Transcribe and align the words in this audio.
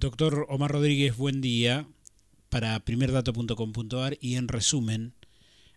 Doctor 0.00 0.46
Omar 0.48 0.72
Rodríguez, 0.72 1.14
buen 1.18 1.42
día 1.42 1.84
para 2.48 2.80
primerdato.com.ar 2.80 4.16
y 4.18 4.36
en 4.36 4.48
resumen 4.48 5.12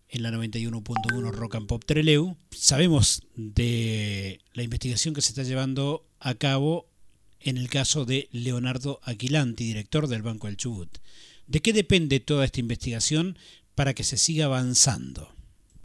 en 0.08 0.24
la 0.24 0.32
91.1 0.32 1.32
Rock 1.34 1.56
and 1.56 1.68
Pop 1.68 1.84
Treleu. 1.84 2.38
Sabemos 2.52 3.22
de 3.36 4.40
la 4.54 4.64
investigación 4.64 5.14
que 5.14 5.20
se 5.20 5.32
está 5.32 5.44
llevando 5.44 6.06
a 6.22 6.36
cabo 6.36 6.88
en 7.42 7.58
el 7.58 7.70
caso 7.70 8.06
de 8.06 8.30
Leonardo 8.32 9.02
Aquilanti, 9.04 9.66
director 9.66 10.08
del 10.08 10.22
Banco 10.22 10.48
del 10.48 10.56
Chubut. 10.56 11.00
¿De 11.46 11.60
qué 11.60 11.74
depende 11.74 12.22
toda 12.22 12.46
esta 12.46 12.62
investigación 12.62 13.38
para 13.76 13.94
que 13.94 14.06
se 14.06 14.16
siga 14.16 14.46
avanzando? 14.46 15.36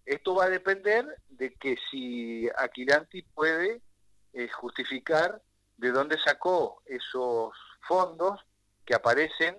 Esto 0.07 0.37
va 0.37 0.45
a 0.45 0.51
depender 0.51 1.05
de 1.31 1.55
que 1.55 1.75
si 1.91 2.47
Aquilanti 2.57 3.23
puede 3.35 3.81
eh, 4.33 4.49
justificar 4.49 5.43
de 5.77 5.91
dónde 5.91 6.17
sacó 6.25 6.83
esos 6.87 7.53
fondos 7.89 8.41
que 8.85 8.95
aparecen 8.95 9.57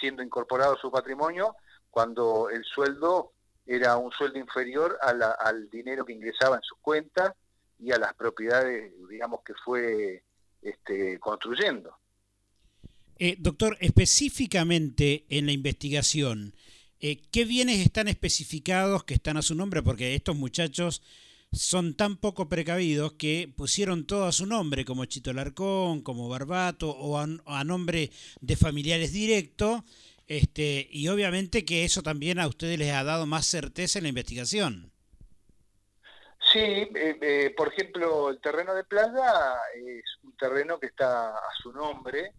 siendo 0.00 0.22
incorporados 0.22 0.78
a 0.78 0.80
su 0.80 0.90
patrimonio 0.90 1.54
cuando 1.90 2.50
el 2.50 2.64
sueldo 2.64 3.32
era 3.66 3.96
un 3.96 4.10
sueldo 4.12 4.38
inferior 4.38 4.98
al 5.02 5.70
dinero 5.70 6.04
que 6.04 6.12
ingresaba 6.12 6.56
en 6.56 6.62
su 6.62 6.76
cuenta 6.76 7.34
y 7.78 7.92
a 7.92 7.98
las 7.98 8.14
propiedades, 8.14 8.92
digamos, 9.08 9.40
que 9.44 9.54
fue 9.64 10.22
este, 10.62 11.18
construyendo. 11.18 11.96
Eh, 13.18 13.36
doctor, 13.38 13.76
específicamente 13.80 15.24
en 15.28 15.46
la 15.46 15.52
investigación, 15.52 16.54
eh, 17.00 17.22
¿qué 17.32 17.44
bienes 17.44 17.78
están 17.78 18.08
especificados 18.08 19.04
que 19.04 19.14
están 19.14 19.36
a 19.36 19.42
su 19.42 19.54
nombre? 19.54 19.82
Porque 19.82 20.14
estos 20.14 20.36
muchachos 20.36 21.02
son 21.52 21.94
tan 21.94 22.16
poco 22.16 22.48
precavidos 22.48 23.14
que 23.14 23.52
pusieron 23.56 24.06
todo 24.06 24.26
a 24.26 24.32
su 24.32 24.46
nombre, 24.46 24.84
como 24.84 25.04
Chito 25.06 25.32
Larcón, 25.32 26.02
como 26.02 26.28
Barbato, 26.28 26.90
o 26.90 27.18
a, 27.18 27.64
nombre 27.64 28.10
de 28.40 28.56
familiares 28.56 29.12
directos, 29.12 29.82
este, 30.26 30.86
y 30.90 31.08
obviamente 31.08 31.64
que 31.64 31.84
eso 31.84 32.02
también 32.02 32.38
a 32.38 32.48
ustedes 32.48 32.78
les 32.78 32.92
ha 32.92 33.04
dado 33.04 33.26
más 33.26 33.46
certeza 33.46 33.98
en 33.98 34.04
la 34.04 34.08
investigación. 34.10 34.92
Sí, 36.52 36.60
eh, 36.60 37.18
eh, 37.20 37.54
por 37.56 37.68
ejemplo, 37.68 38.30
el 38.30 38.40
terreno 38.40 38.74
de 38.74 38.84
playa 38.84 39.56
es 39.74 40.04
un 40.22 40.36
terreno 40.36 40.78
que 40.78 40.86
está 40.86 41.30
a 41.30 41.50
su 41.60 41.72
nombre. 41.72 42.32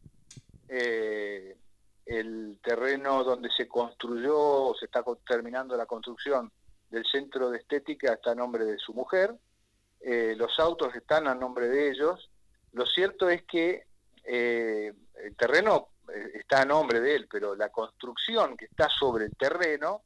Eh, 0.69 1.57
el 2.05 2.59
terreno 2.63 3.23
donde 3.23 3.49
se 3.55 3.67
construyó, 3.67 4.73
se 4.79 4.85
está 4.85 5.03
terminando 5.27 5.75
la 5.75 5.85
construcción 5.85 6.51
del 6.89 7.05
centro 7.05 7.49
de 7.49 7.59
estética 7.59 8.13
está 8.13 8.31
a 8.31 8.35
nombre 8.35 8.65
de 8.65 8.77
su 8.77 8.93
mujer, 8.93 9.35
eh, 9.99 10.35
los 10.37 10.59
autos 10.59 10.95
están 10.95 11.27
a 11.27 11.35
nombre 11.35 11.67
de 11.67 11.89
ellos. 11.89 12.29
Lo 12.73 12.85
cierto 12.85 13.29
es 13.29 13.43
que 13.43 13.87
eh, 14.23 14.93
el 15.23 15.35
terreno 15.35 15.89
eh, 16.13 16.31
está 16.35 16.61
a 16.61 16.65
nombre 16.65 16.99
de 16.99 17.15
él, 17.15 17.27
pero 17.29 17.55
la 17.55 17.69
construcción 17.69 18.55
que 18.55 18.65
está 18.65 18.89
sobre 18.89 19.25
el 19.25 19.35
terreno 19.35 20.03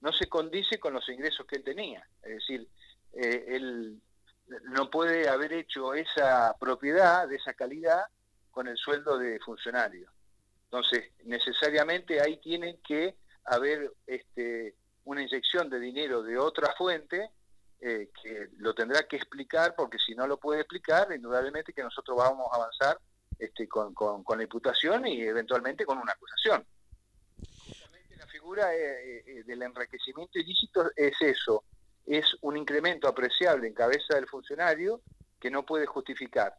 no 0.00 0.12
se 0.12 0.28
condice 0.28 0.78
con 0.78 0.94
los 0.94 1.08
ingresos 1.08 1.46
que 1.46 1.56
él 1.56 1.64
tenía. 1.64 2.06
Es 2.22 2.34
decir, 2.34 2.68
él 3.12 4.02
no 4.64 4.90
puede 4.90 5.28
haber 5.28 5.52
hecho 5.52 5.94
esa 5.94 6.54
propiedad 6.58 7.28
de 7.28 7.36
esa 7.36 7.54
calidad 7.54 8.02
con 8.50 8.68
el 8.68 8.76
sueldo 8.76 9.16
de 9.18 9.38
funcionario. 9.40 10.10
Entonces, 10.64 11.12
necesariamente 11.24 12.20
ahí 12.20 12.38
tienen 12.38 12.78
que 12.82 13.16
haber 13.44 13.92
este, 14.06 14.74
una 15.04 15.22
inyección 15.22 15.68
de 15.70 15.80
dinero 15.80 16.22
de 16.22 16.38
otra 16.38 16.74
fuente 16.76 17.30
eh, 17.80 18.10
que 18.22 18.48
lo 18.58 18.74
tendrá 18.74 19.06
que 19.06 19.16
explicar, 19.16 19.74
porque 19.76 19.98
si 19.98 20.14
no 20.14 20.26
lo 20.26 20.38
puede 20.38 20.60
explicar, 20.60 21.12
indudablemente 21.12 21.72
que 21.72 21.82
nosotros 21.82 22.16
vamos 22.16 22.46
a 22.50 22.56
avanzar 22.56 22.98
este, 23.38 23.68
con, 23.68 23.92
con, 23.92 24.38
la 24.38 24.42
imputación 24.42 25.06
y 25.06 25.20
eventualmente 25.22 25.84
con 25.84 25.98
una 25.98 26.12
acusación. 26.12 26.64
la 28.16 28.26
figura 28.26 28.74
eh, 28.74 29.24
eh, 29.26 29.42
del 29.44 29.62
enriquecimiento 29.62 30.38
ilícito 30.38 30.90
es 30.96 31.20
eso, 31.20 31.64
es 32.06 32.24
un 32.40 32.56
incremento 32.56 33.08
apreciable 33.08 33.66
en 33.66 33.74
cabeza 33.74 34.14
del 34.14 34.28
funcionario 34.28 35.02
que 35.38 35.50
no 35.50 35.66
puede 35.66 35.84
justificar. 35.84 36.56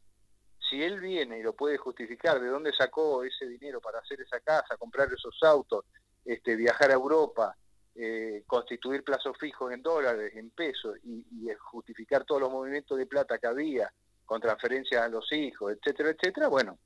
Si 0.69 0.83
él 0.83 0.99
viene 0.99 1.39
y 1.39 1.43
lo 1.43 1.53
puede 1.53 1.77
justificar 1.77 2.39
de 2.39 2.49
dónde 2.49 2.71
sacó 2.73 3.23
ese 3.23 3.47
dinero 3.47 3.81
para 3.81 3.99
hacer 3.99 4.21
esa 4.21 4.39
casa, 4.41 4.77
comprar 4.77 5.07
esos 5.11 5.41
autos, 5.41 5.85
este, 6.23 6.55
viajar 6.55 6.91
a 6.91 6.95
Europa, 6.95 7.55
eh, 7.97 8.43
constituir 8.45 9.05
plazos 9.05 9.37
fijos 9.37 9.71
en 9.71 9.81
dólares, 9.81 10.33
en 10.35 10.49
pesos 10.49 10.97
y, 11.03 11.23
justificar 11.59 12.25
todos 12.25 12.41
los 12.41 12.51
movimientos 12.51 12.97
de 12.97 13.05
plata 13.05 13.37
que 13.37 13.47
había 13.47 13.89
con 14.25 14.41
transferencias 14.41 15.01
a 15.01 15.07
los 15.07 15.31
hijos, 15.31 15.73
etcétera, 15.73 16.09
etcétera, 16.09 16.47
bueno, 16.47 16.77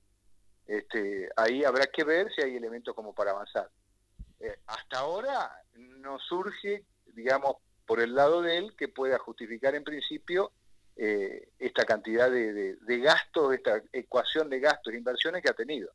este, 0.68 1.30
ahí 1.36 1.64
habrá 1.64 1.88
que 1.88 2.04
ver 2.04 2.32
si 2.32 2.44
hay 2.44 2.56
elementos 2.56 2.94
como 2.94 3.14
para 3.14 3.32
avanzar. 3.32 3.70
Eh, 4.40 4.60
hasta 4.68 5.00
ahora 5.00 5.52
no 5.76 6.20
surge, 6.20 6.86
digamos, 7.14 7.56
por 7.88 8.02
el 8.02 8.14
lado 8.14 8.42
de 8.44 8.58
él 8.58 8.76
que 8.78 8.88
pueda 8.88 9.18
justificar 9.18 9.74
en 9.74 9.84
principio 9.84 10.52
eh, 10.96 11.50
esta 11.58 11.86
cantidad 11.86 12.30
de, 12.30 12.76
de 12.76 13.00
gastos, 13.00 13.54
esta 13.54 13.82
ecuación 13.94 14.50
de 14.50 14.60
gastos 14.60 14.94
e 14.94 14.98
inversiones 14.98 15.42
que 15.42 15.50
ha 15.50 15.56
tenido. 15.56 15.92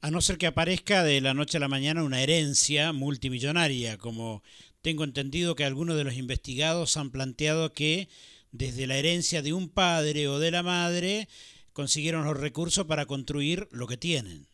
A 0.00 0.10
no 0.10 0.20
ser 0.20 0.38
que 0.38 0.46
aparezca 0.46 1.02
de 1.02 1.20
la 1.20 1.34
noche 1.34 1.56
a 1.56 1.60
la 1.60 1.68
mañana 1.68 2.04
una 2.04 2.22
herencia 2.22 2.92
multimillonaria, 2.92 3.98
como 3.98 4.42
tengo 4.80 5.02
entendido 5.02 5.56
que 5.56 5.64
algunos 5.64 5.96
de 5.96 6.04
los 6.04 6.14
investigados 6.14 6.96
han 6.96 7.10
planteado 7.10 7.72
que 7.72 8.08
desde 8.52 8.86
la 8.86 8.96
herencia 8.96 9.42
de 9.42 9.52
un 9.52 9.68
padre 9.68 10.28
o 10.28 10.38
de 10.38 10.52
la 10.52 10.62
madre 10.62 11.26
consiguieron 11.72 12.24
los 12.24 12.38
recursos 12.38 12.86
para 12.86 13.06
construir 13.06 13.68
lo 13.72 13.88
que 13.88 13.96
tienen. 13.96 14.46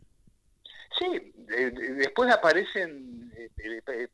Sí, 0.99 1.32
después 1.99 2.32
aparecen 2.32 3.31
eh, 3.37 4.09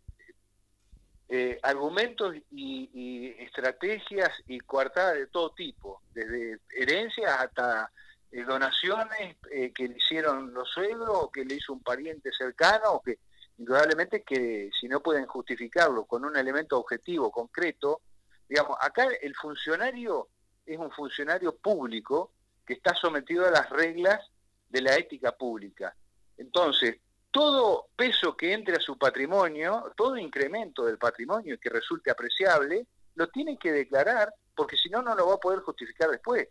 eh, 1.28 1.58
argumentos 1.62 2.34
y, 2.50 2.90
y, 2.92 3.42
estrategias 3.44 4.30
y 4.48 4.58
coartadas 4.58 5.14
de 5.14 5.26
todo 5.28 5.50
tipo, 5.50 6.02
desde 6.12 6.58
herencias 6.76 7.30
hasta 7.38 7.90
eh, 8.32 8.44
donaciones 8.44 9.36
eh, 9.50 9.72
que 9.72 9.88
le 9.88 9.96
hicieron 9.96 10.54
los 10.54 10.68
suegros 10.70 11.08
o 11.10 11.30
que 11.30 11.44
le 11.44 11.56
hizo 11.56 11.72
un 11.72 11.82
pariente 11.82 12.30
cercano 12.32 12.92
o 12.92 13.02
que 13.02 13.18
indudablemente 13.58 14.22
que 14.22 14.70
si 14.78 14.88
no 14.88 15.00
pueden 15.00 15.26
justificarlo 15.26 16.04
con 16.04 16.24
un 16.24 16.36
elemento 16.36 16.78
objetivo, 16.78 17.30
concreto, 17.30 18.02
digamos, 18.48 18.76
acá 18.80 19.08
el 19.20 19.34
funcionario 19.34 20.28
es 20.64 20.78
un 20.78 20.90
funcionario 20.92 21.56
público 21.56 22.32
que 22.64 22.74
está 22.74 22.94
sometido 22.94 23.46
a 23.46 23.50
las 23.50 23.68
reglas 23.68 24.20
de 24.68 24.80
la 24.80 24.96
ética 24.96 25.32
pública. 25.32 25.94
Entonces, 26.36 27.00
todo 27.30 27.88
peso 27.96 28.36
que 28.36 28.52
entre 28.52 28.76
a 28.76 28.80
su 28.80 28.96
patrimonio, 28.96 29.92
todo 29.96 30.16
incremento 30.16 30.84
del 30.86 30.98
patrimonio 30.98 31.58
que 31.60 31.68
resulte 31.68 32.10
apreciable, 32.10 32.86
lo 33.14 33.28
tiene 33.28 33.58
que 33.58 33.72
declarar 33.72 34.32
porque 34.54 34.76
si 34.76 34.88
no, 34.88 35.02
no 35.02 35.14
lo 35.14 35.26
va 35.26 35.34
a 35.34 35.38
poder 35.38 35.60
justificar 35.60 36.10
después 36.10 36.48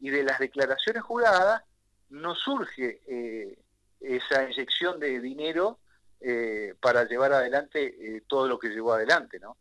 y 0.00 0.10
de 0.10 0.22
las 0.22 0.38
declaraciones 0.38 1.02
juradas 1.02 1.62
no 2.10 2.34
surge 2.34 3.00
eh, 3.06 3.58
esa 4.00 4.50
inyección 4.50 4.98
de 5.00 5.20
dinero 5.20 5.78
eh, 6.20 6.74
para 6.80 7.04
llevar 7.04 7.32
adelante 7.32 7.86
eh, 7.86 8.22
todo 8.26 8.48
lo 8.48 8.58
que 8.58 8.68
llevó 8.68 8.94
adelante, 8.94 9.38
¿no? 9.38 9.56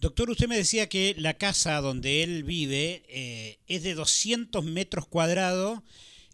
Doctor, 0.00 0.30
usted 0.30 0.48
me 0.48 0.56
decía 0.56 0.88
que 0.88 1.14
la 1.16 1.34
casa 1.34 1.80
donde 1.80 2.22
él 2.22 2.44
vive 2.44 3.58
es 3.66 3.82
de 3.82 3.94
200 3.94 4.62
metros 4.64 5.06
cuadrados 5.06 5.80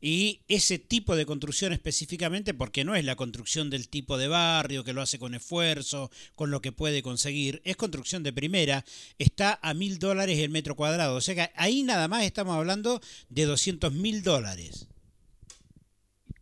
y 0.00 0.42
ese 0.48 0.78
tipo 0.78 1.14
de 1.14 1.26
construcción 1.26 1.72
específicamente, 1.72 2.54
porque 2.54 2.84
no 2.84 2.94
es 2.94 3.04
la 3.04 3.16
construcción 3.16 3.68
del 3.68 3.88
tipo 3.88 4.16
de 4.16 4.28
barrio 4.28 4.84
que 4.84 4.92
lo 4.92 5.02
hace 5.02 5.18
con 5.18 5.34
esfuerzo, 5.34 6.10
con 6.34 6.50
lo 6.50 6.60
que 6.60 6.72
puede 6.72 7.02
conseguir, 7.02 7.60
es 7.64 7.76
construcción 7.76 8.22
de 8.22 8.32
primera, 8.32 8.84
está 9.18 9.58
a 9.62 9.74
mil 9.74 9.98
dólares 9.98 10.38
el 10.38 10.50
metro 10.50 10.74
cuadrado. 10.74 11.16
O 11.16 11.20
sea 11.20 11.34
que 11.34 11.52
ahí 11.54 11.82
nada 11.82 12.08
más 12.08 12.24
estamos 12.24 12.56
hablando 12.56 13.00
de 13.28 13.44
200 13.44 13.92
mil 13.92 14.22
dólares. 14.22 14.88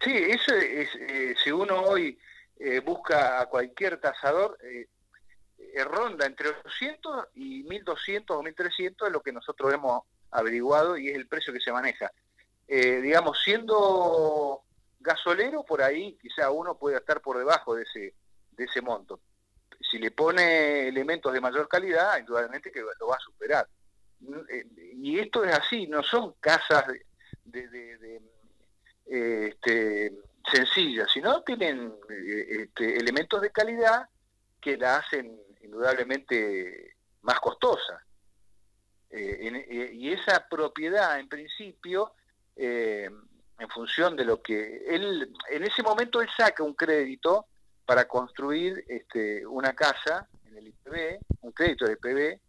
Sí, 0.00 0.12
eso 0.12 0.54
es, 0.54 0.88
eh, 0.94 1.34
si 1.42 1.50
uno 1.50 1.82
hoy 1.82 2.16
eh, 2.60 2.78
busca 2.80 3.40
a 3.40 3.46
cualquier 3.46 4.00
tasador, 4.00 4.56
eh, 4.62 4.86
ronda 5.84 6.26
entre 6.26 6.48
800 6.48 7.28
y 7.34 7.62
1200 7.64 8.36
o 8.36 8.42
1300 8.42 9.08
es 9.08 9.12
lo 9.12 9.22
que 9.22 9.32
nosotros 9.32 9.72
hemos 9.72 10.02
averiguado 10.30 10.96
y 10.96 11.08
es 11.08 11.16
el 11.16 11.26
precio 11.26 11.52
que 11.52 11.60
se 11.60 11.72
maneja. 11.72 12.10
Eh, 12.70 13.00
digamos, 13.00 13.40
siendo 13.42 14.62
gasolero, 15.00 15.64
por 15.64 15.80
ahí 15.80 16.18
quizá 16.20 16.50
uno 16.50 16.76
puede 16.76 16.98
estar 16.98 17.22
por 17.22 17.38
debajo 17.38 17.74
de 17.74 17.84
ese, 17.84 18.14
de 18.52 18.64
ese 18.64 18.82
monto. 18.82 19.20
Si 19.90 19.98
le 19.98 20.10
pone 20.10 20.86
elementos 20.86 21.32
de 21.32 21.40
mayor 21.40 21.66
calidad, 21.66 22.18
indudablemente 22.18 22.70
que 22.70 22.80
lo 22.80 23.06
va 23.06 23.16
a 23.16 23.20
superar. 23.20 23.66
Eh, 24.50 24.66
y 24.96 25.18
esto 25.18 25.44
es 25.44 25.54
así, 25.56 25.86
no 25.86 26.02
son 26.02 26.34
casas 26.40 26.84
eh, 27.54 28.20
este, 29.06 30.12
sencillas, 30.52 31.10
sino 31.10 31.42
tienen 31.44 31.94
este, 32.10 32.98
elementos 32.98 33.40
de 33.40 33.50
calidad 33.50 34.10
que 34.60 34.76
la 34.76 34.98
hacen 34.98 35.40
indudablemente 35.62 36.96
más 37.22 37.40
costosa. 37.40 38.04
y 39.10 40.12
esa 40.12 40.46
propiedad, 40.50 41.18
en 41.18 41.30
principio, 41.30 42.12
eh, 42.58 43.08
en 43.58 43.68
función 43.70 44.16
de 44.16 44.24
lo 44.24 44.42
que 44.42 44.84
él, 44.88 45.32
en 45.50 45.64
ese 45.64 45.82
momento 45.82 46.20
él 46.20 46.28
saca 46.36 46.62
un 46.62 46.74
crédito 46.74 47.46
para 47.84 48.06
construir 48.06 48.84
este, 48.88 49.46
una 49.46 49.74
casa 49.74 50.28
en 50.44 50.58
el 50.58 50.68
IPB, 50.68 51.18
un 51.40 51.52
crédito 51.52 51.86
de 51.86 51.92
IPB, 51.92 52.40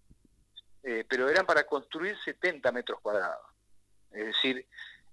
eh, 0.83 1.05
pero 1.07 1.29
eran 1.29 1.45
para 1.45 1.63
construir 1.65 2.17
70 2.23 2.71
metros 2.71 2.99
cuadrados. 3.01 3.45
Es 4.11 4.25
decir, 4.25 4.67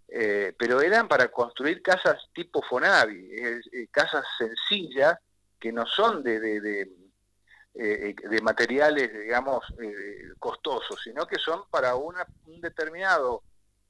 eh, 0.08 0.54
pero 0.58 0.80
eran 0.80 1.08
para 1.08 1.28
construir 1.28 1.82
casas 1.82 2.28
tipo 2.32 2.62
Fonavi, 2.62 3.30
eh, 3.32 3.88
casas 3.90 4.24
sencillas 4.38 5.18
que 5.58 5.72
no 5.72 5.86
son 5.86 6.22
de, 6.22 6.40
de, 6.40 6.60
de, 6.60 8.14
de 8.14 8.40
materiales, 8.42 9.12
digamos, 9.12 9.64
costosos, 10.38 11.00
sino 11.02 11.26
que 11.26 11.36
son 11.36 11.62
para 11.70 11.94
una, 11.94 12.26
un 12.46 12.60
determinado 12.60 13.42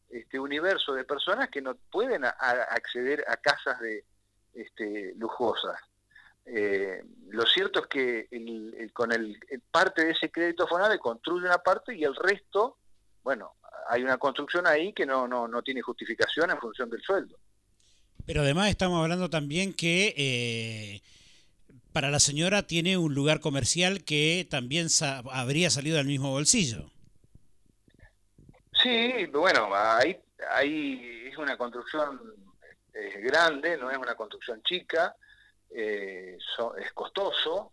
este 0.08 0.38
universo 0.38 0.94
de 0.94 1.04
personas 1.04 1.48
que 1.50 1.60
no 1.60 1.76
pueden 1.90 2.24
acceder 2.24 3.24
a 3.28 3.36
casas 3.36 3.80
de 3.80 4.04
este, 4.54 5.14
lujosas. 5.16 5.78
Eh, 6.44 7.02
lo 7.30 7.44
cierto 7.44 7.80
es 7.80 7.86
que 7.88 8.90
con 8.92 9.12
el, 9.12 9.38
parte 9.70 10.04
de 10.04 10.12
ese 10.12 10.30
crédito 10.30 10.66
FONAVE 10.66 10.98
construye 10.98 11.46
una 11.46 11.58
parte 11.58 11.94
y 11.96 12.04
el 12.04 12.14
resto, 12.14 12.78
bueno, 13.24 13.54
hay 13.88 14.02
una 14.02 14.16
construcción 14.16 14.66
ahí 14.66 14.92
que 14.92 15.06
no, 15.06 15.26
no, 15.26 15.48
no 15.48 15.62
tiene 15.62 15.82
justificación 15.82 16.50
en 16.50 16.58
función 16.58 16.88
del 16.88 17.02
sueldo. 17.02 17.36
Pero 18.26 18.42
además 18.42 18.70
estamos 18.70 19.00
hablando 19.02 19.28
también 19.28 19.72
que 19.72 20.14
eh, 20.16 21.02
para 21.92 22.10
la 22.10 22.20
señora 22.20 22.66
tiene 22.66 22.96
un 22.96 23.14
lugar 23.14 23.40
comercial 23.40 24.04
que 24.04 24.46
también 24.50 24.88
habría 25.30 25.70
salido 25.70 25.96
del 25.96 26.06
mismo 26.06 26.30
bolsillo. 26.30 26.90
Sí, 28.86 29.26
bueno, 29.32 29.68
ahí, 29.74 30.16
ahí 30.48 31.26
es 31.26 31.36
una 31.38 31.58
construcción 31.58 32.20
eh, 32.94 33.20
grande, 33.20 33.76
no 33.76 33.90
es 33.90 33.98
una 33.98 34.14
construcción 34.14 34.62
chica, 34.62 35.16
eh, 35.70 36.38
es 36.78 36.92
costoso 36.92 37.72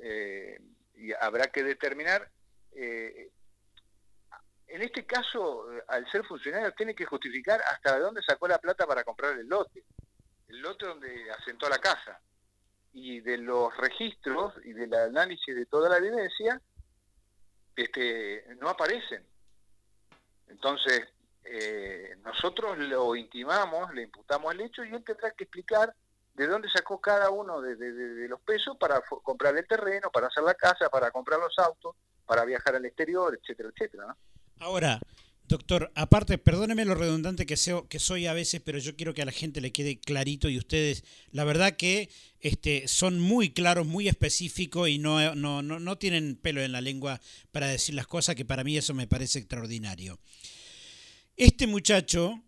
eh, 0.00 0.56
y 0.94 1.12
habrá 1.12 1.48
que 1.48 1.64
determinar. 1.64 2.30
en 2.72 3.32
este 4.68 5.04
caso, 5.04 5.66
al 5.88 6.08
ser 6.08 6.24
funcionario, 6.24 6.70
tiene 6.74 6.94
que 6.94 7.04
justificar 7.04 7.60
hasta 7.72 7.98
dónde 7.98 8.22
sacó 8.22 8.46
la 8.46 8.58
plata 8.58 8.86
para 8.86 9.02
comprar 9.02 9.36
el 9.36 9.48
lote, 9.48 9.82
el 10.46 10.60
lote 10.60 10.86
donde 10.86 11.32
asentó 11.32 11.68
la 11.68 11.78
casa. 11.78 12.20
Y 12.92 13.18
de 13.22 13.38
los 13.38 13.76
registros 13.76 14.54
y 14.64 14.72
del 14.72 14.94
análisis 14.94 15.52
de 15.52 15.66
toda 15.66 15.88
la 15.88 15.96
evidencia, 15.96 16.60
este, 17.74 18.46
no 18.60 18.68
aparecen 18.68 19.33
entonces, 20.48 21.02
eh, 21.44 22.16
nosotros 22.22 22.78
lo 22.78 23.14
intimamos, 23.16 23.92
le 23.94 24.02
imputamos 24.02 24.52
el 24.54 24.62
hecho 24.62 24.84
y 24.84 24.94
él 24.94 25.04
tendrá 25.04 25.30
que 25.32 25.44
explicar 25.44 25.94
de 26.34 26.46
dónde 26.46 26.68
sacó 26.68 27.00
cada 27.00 27.30
uno 27.30 27.60
de, 27.60 28.28
los 28.28 28.40
pesos 28.40 28.76
para 28.76 29.00
comprar 29.22 29.56
el 29.56 29.66
terreno, 29.66 30.10
para 30.10 30.26
hacer 30.26 30.42
la 30.42 30.54
casa, 30.54 30.88
para 30.88 31.10
comprar 31.10 31.38
los 31.38 31.56
autos, 31.58 31.94
para 32.26 32.44
viajar 32.44 32.74
al 32.74 32.84
exterior, 32.84 33.38
etcétera, 33.40 33.68
etcétera. 33.72 34.16
Ahora, 34.58 34.98
doctor, 35.54 35.92
aparte, 35.94 36.36
perdóneme 36.36 36.84
lo 36.84 36.96
redundante 36.96 37.46
que, 37.46 37.56
soy 37.56 38.26
a 38.26 38.32
veces, 38.32 38.60
pero 38.60 38.80
yo 38.80 38.96
quiero 38.96 39.14
que 39.14 39.22
a 39.22 39.24
la 39.24 39.30
gente 39.30 39.60
le 39.60 39.70
quede 39.70 40.00
clarito 40.00 40.48
y 40.48 40.58
ustedes, 40.58 41.04
la 41.30 41.44
verdad 41.44 41.76
que 41.76 42.10
este, 42.40 42.88
son 42.88 43.20
muy 43.20 43.50
claros, 43.50 43.86
muy 43.86 44.08
específicos 44.08 44.88
y 44.88 44.98
no, 44.98 45.96
tienen 45.98 46.34
pelo 46.34 46.60
en 46.60 46.72
la 46.72 46.80
lengua 46.80 47.20
para 47.52 47.68
decir 47.68 47.94
las 47.94 48.08
cosas, 48.08 48.34
que 48.34 48.44
para 48.44 48.64
mí 48.64 48.76
eso 48.76 48.94
me 48.94 49.06
parece 49.06 49.38
extraordinario. 49.38 50.18
Este 51.36 51.68
muchacho, 51.68 52.42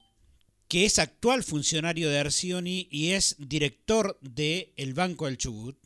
que 0.67 0.85
es 0.85 0.99
actual 0.99 1.45
funcionario 1.45 2.11
de 2.11 2.19
Arcioni 2.19 2.89
y 2.91 3.11
es 3.11 3.37
director 3.39 4.19
del 4.21 4.73
el 4.77 4.95
Banco 4.95 5.27
del 5.27 5.39
Chubut, 5.39 5.79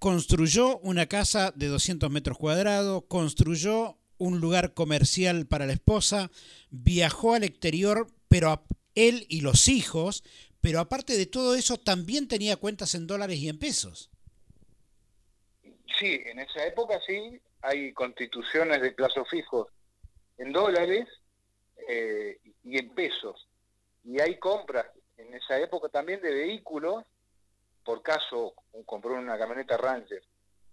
construyó 0.00 0.78
una 0.78 1.06
casa 1.06 1.52
de 1.54 1.68
200 1.68 2.10
metros 2.10 2.38
cuadrados, 2.38 3.04
construyó 3.06 3.98
un 4.18 4.40
lugar 4.40 4.74
comercial 4.74 5.46
para 5.46 5.66
la 5.66 5.72
esposa, 5.72 6.30
viajó 6.70 7.34
al 7.34 7.44
exterior, 7.44 8.06
pero 8.28 8.64
él 8.94 9.26
y 9.28 9.40
los 9.40 9.68
hijos, 9.68 10.24
pero 10.60 10.80
aparte 10.80 11.16
de 11.16 11.26
todo 11.26 11.54
eso 11.54 11.78
también 11.78 12.28
tenía 12.28 12.56
cuentas 12.56 12.94
en 12.94 13.06
dólares 13.06 13.38
y 13.38 13.48
en 13.48 13.58
pesos. 13.58 14.10
Sí, 15.98 16.20
en 16.24 16.38
esa 16.40 16.66
época 16.66 17.00
sí, 17.06 17.40
hay 17.62 17.92
constituciones 17.92 18.80
de 18.80 18.92
plazo 18.92 19.24
fijo 19.24 19.68
en 20.38 20.52
dólares 20.52 21.08
eh, 21.88 22.38
y 22.64 22.78
en 22.78 22.90
pesos. 22.90 23.48
Y 24.04 24.20
hay 24.20 24.38
compras 24.38 24.86
en 25.16 25.32
esa 25.34 25.58
época 25.58 25.88
también 25.88 26.20
de 26.20 26.32
vehículos, 26.32 27.04
por 27.84 28.02
caso 28.02 28.54
compró 28.86 29.14
una 29.14 29.38
camioneta 29.38 29.76
Ranger 29.76 30.22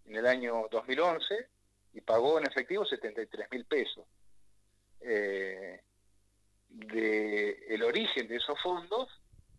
en 0.05 0.15
el 0.15 0.25
año 0.25 0.67
2011 0.71 1.47
y 1.93 2.01
pagó 2.01 2.39
en 2.39 2.47
efectivo 2.47 2.85
73 2.85 3.47
mil 3.51 3.65
pesos. 3.65 4.05
Eh, 5.01 5.81
de 6.69 7.65
el 7.69 7.83
origen 7.83 8.27
de 8.27 8.37
esos 8.37 8.59
fondos 8.61 9.09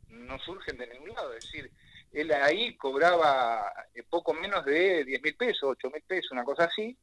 no 0.08 0.38
surgen 0.38 0.78
de 0.78 0.86
ningún 0.86 1.10
lado, 1.10 1.34
es 1.34 1.44
decir, 1.44 1.70
él 2.12 2.32
ahí 2.32 2.76
cobraba 2.76 3.72
eh, 3.94 4.02
poco 4.02 4.34
menos 4.34 4.64
de 4.64 5.04
10 5.04 5.22
mil 5.22 5.36
pesos, 5.36 5.62
8 5.62 5.90
mil 5.90 6.02
pesos, 6.02 6.30
una 6.32 6.44
cosa 6.44 6.64
así, 6.64 6.96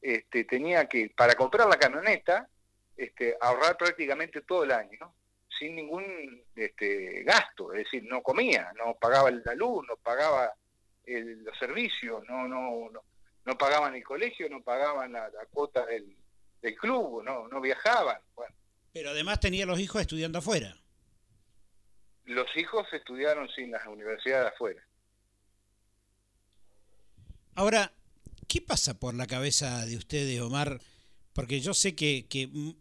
este, 0.00 0.44
tenía 0.44 0.86
que, 0.86 1.10
para 1.16 1.34
comprar 1.34 1.66
la 1.68 1.78
camioneta, 1.78 2.48
este, 2.96 3.36
ahorrar 3.40 3.76
prácticamente 3.76 4.42
todo 4.42 4.64
el 4.64 4.72
año, 4.72 5.14
sin 5.48 5.74
ningún 5.76 6.44
este, 6.54 7.22
gasto, 7.22 7.72
es 7.72 7.84
decir, 7.84 8.04
no 8.04 8.22
comía, 8.22 8.70
no 8.76 8.94
pagaba 9.00 9.30
la 9.30 9.54
luz, 9.54 9.86
no 9.88 9.96
pagaba 9.96 10.52
los 11.06 11.58
servicios, 11.58 12.22
no, 12.28 12.48
no, 12.48 12.90
no, 12.90 13.02
no, 13.44 13.58
pagaban 13.58 13.94
el 13.94 14.04
colegio, 14.04 14.48
no 14.48 14.62
pagaban 14.62 15.12
la, 15.12 15.30
cuota 15.50 15.84
del, 15.86 16.16
club, 16.76 17.22
no, 17.22 17.48
no 17.48 17.60
viajaban. 17.60 18.20
Bueno. 18.34 18.54
Pero 18.92 19.10
además 19.10 19.40
tenía 19.40 19.66
los 19.66 19.80
hijos 19.80 20.00
estudiando 20.00 20.38
afuera. 20.38 20.76
Los 22.24 22.46
hijos 22.56 22.86
estudiaron 22.92 23.48
sin 23.50 23.70
las 23.70 23.86
universidades 23.86 24.52
afuera. 24.52 24.82
Ahora, 27.54 27.92
¿qué 28.48 28.60
pasa 28.60 28.98
por 28.98 29.14
la 29.14 29.26
cabeza 29.26 29.84
de 29.86 29.96
ustedes, 29.96 30.40
Omar? 30.40 30.80
Porque 31.32 31.60
yo 31.60 31.74
sé 31.74 31.94
que, 31.94 32.26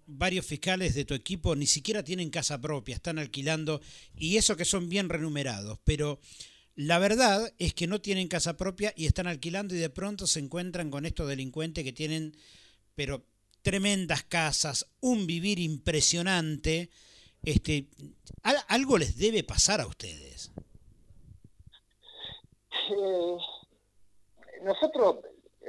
varios 0.06 0.46
fiscales 0.46 0.94
de 0.96 1.06
tu 1.06 1.14
equipo 1.14 1.56
ni 1.56 1.68
siquiera 1.68 2.04
tienen 2.04 2.30
casa 2.30 2.62
propia, 2.62 2.96
están 2.96 3.20
alquilando, 3.20 3.82
y 4.16 4.38
eso 4.38 4.56
que 4.56 4.66
son 4.66 4.90
bien 4.90 5.10
renumerados, 5.10 5.80
pero 5.84 6.20
la 6.76 7.00
verdad 7.00 7.54
es 7.60 7.74
que 7.74 7.88
no 7.88 8.02
tienen 8.02 8.28
casa 8.28 8.58
propia 8.58 8.94
y 8.96 9.06
están 9.06 9.28
alquilando 9.28 9.76
y 9.76 9.80
de 9.80 9.90
pronto 9.90 10.26
se 10.28 10.40
encuentran 10.40 10.90
con 10.90 11.06
estos 11.06 11.28
delincuentes 11.28 11.84
que 11.84 11.94
tienen, 11.94 12.36
pero 12.96 13.24
tremendas 13.62 14.24
casas, 14.24 14.88
un 15.00 15.28
vivir 15.28 15.60
impresionante. 15.60 16.90
Este, 17.44 17.88
algo 18.70 18.98
les 18.98 19.18
debe 19.18 19.44
pasar 19.44 19.82
a 19.82 19.88
ustedes. 19.88 20.52
Eh, 22.90 23.38
nosotros, 24.64 25.18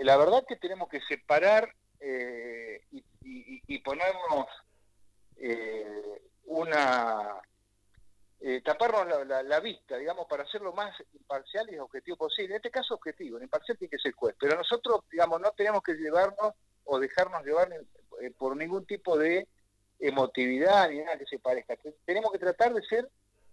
la 0.02 0.16
verdad 0.16 0.44
que 0.46 0.56
tenemos 0.56 0.88
que 0.88 1.00
separar 1.02 1.74
eh, 2.00 2.82
y, 2.90 3.78
ponernos 3.78 4.46
eh, 5.36 6.22
una 6.44 7.36
eh, 8.46 8.60
taparnos 8.60 9.26
la, 9.26 9.60
vista, 9.60 9.96
digamos, 9.96 10.26
para 10.28 10.44
ser 10.44 10.60
lo 10.60 10.74
más 10.74 10.94
imparcial 11.14 11.66
y 11.72 11.78
objetivo 11.78 12.18
posible. 12.18 12.50
En 12.50 12.56
este 12.56 12.70
caso 12.70 12.94
objetivo, 12.94 13.38
en 13.38 13.44
imparcial 13.44 13.78
tiene 13.78 13.90
que 13.90 13.98
ser 13.98 14.12
juez, 14.12 14.36
pero 14.38 14.54
nosotros, 14.54 15.00
digamos, 15.10 15.40
no 15.40 15.50
tenemos 15.52 15.82
que 15.82 15.94
llevarnos 15.94 16.52
o 16.84 16.98
dejarnos 16.98 17.42
llevar 17.42 17.70
por 18.36 18.54
ningún 18.54 18.84
tipo 18.84 19.16
de 19.16 19.48
emotividad 19.98 20.90
ni 20.90 20.98
nada 20.98 21.16
que 21.16 21.24
se 21.24 21.38
parezca. 21.38 21.74
Tenemos 22.04 22.30
que 22.32 22.38
tratar 22.38 22.74
de 22.74 22.82
ser, 22.82 23.08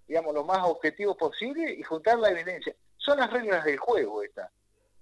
digamos, 0.10 0.34
lo 0.34 0.44
más 0.44 0.60
objetivo 0.68 1.16
posible 1.16 1.72
y 1.72 1.84
juntar 1.84 2.20
la 2.20 2.30
evidencia. 2.32 2.76
Son 2.98 3.18
las 3.18 3.32
reglas 3.32 3.64
del 3.64 3.78
juego 3.78 4.24
estas. 4.24 4.52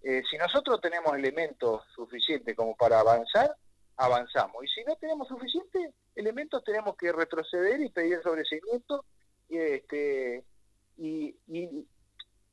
Eh, 0.03 0.21
si 0.29 0.37
nosotros 0.37 0.79
tenemos 0.81 1.15
elementos 1.15 1.81
suficientes 1.95 2.55
como 2.55 2.75
para 2.75 2.99
avanzar, 2.99 3.55
avanzamos. 3.97 4.63
Y 4.63 4.67
si 4.67 4.83
no 4.83 4.95
tenemos 4.97 5.27
suficientes 5.27 5.95
elementos, 6.15 6.63
tenemos 6.63 6.95
que 6.95 7.11
retroceder 7.11 7.81
y 7.81 7.89
pedir 7.89 8.21
sobreseimiento. 8.21 9.03
Este, 9.49 10.43
y, 10.97 11.35
y, 11.47 11.87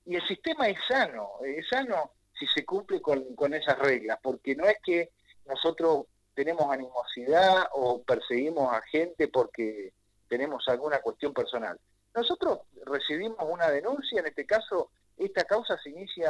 el 0.06 0.26
sistema 0.26 0.68
es 0.68 0.78
sano, 0.88 1.30
es 1.44 1.68
sano 1.68 2.12
si 2.38 2.46
se 2.46 2.64
cumple 2.64 3.00
con, 3.00 3.34
con 3.34 3.54
esas 3.54 3.78
reglas, 3.78 4.18
porque 4.22 4.54
no 4.54 4.64
es 4.66 4.76
que 4.82 5.10
nosotros 5.46 6.06
tenemos 6.34 6.70
animosidad 6.70 7.66
o 7.72 8.02
perseguimos 8.02 8.72
a 8.72 8.82
gente 8.82 9.28
porque 9.28 9.92
tenemos 10.28 10.66
alguna 10.68 11.00
cuestión 11.00 11.32
personal. 11.32 11.78
Nosotros 12.14 12.60
recibimos 12.84 13.38
una 13.40 13.68
denuncia, 13.70 14.20
en 14.20 14.26
este 14.26 14.46
caso 14.46 14.90
esta 15.16 15.44
causa 15.44 15.78
se 15.82 15.90
inicia, 15.90 16.28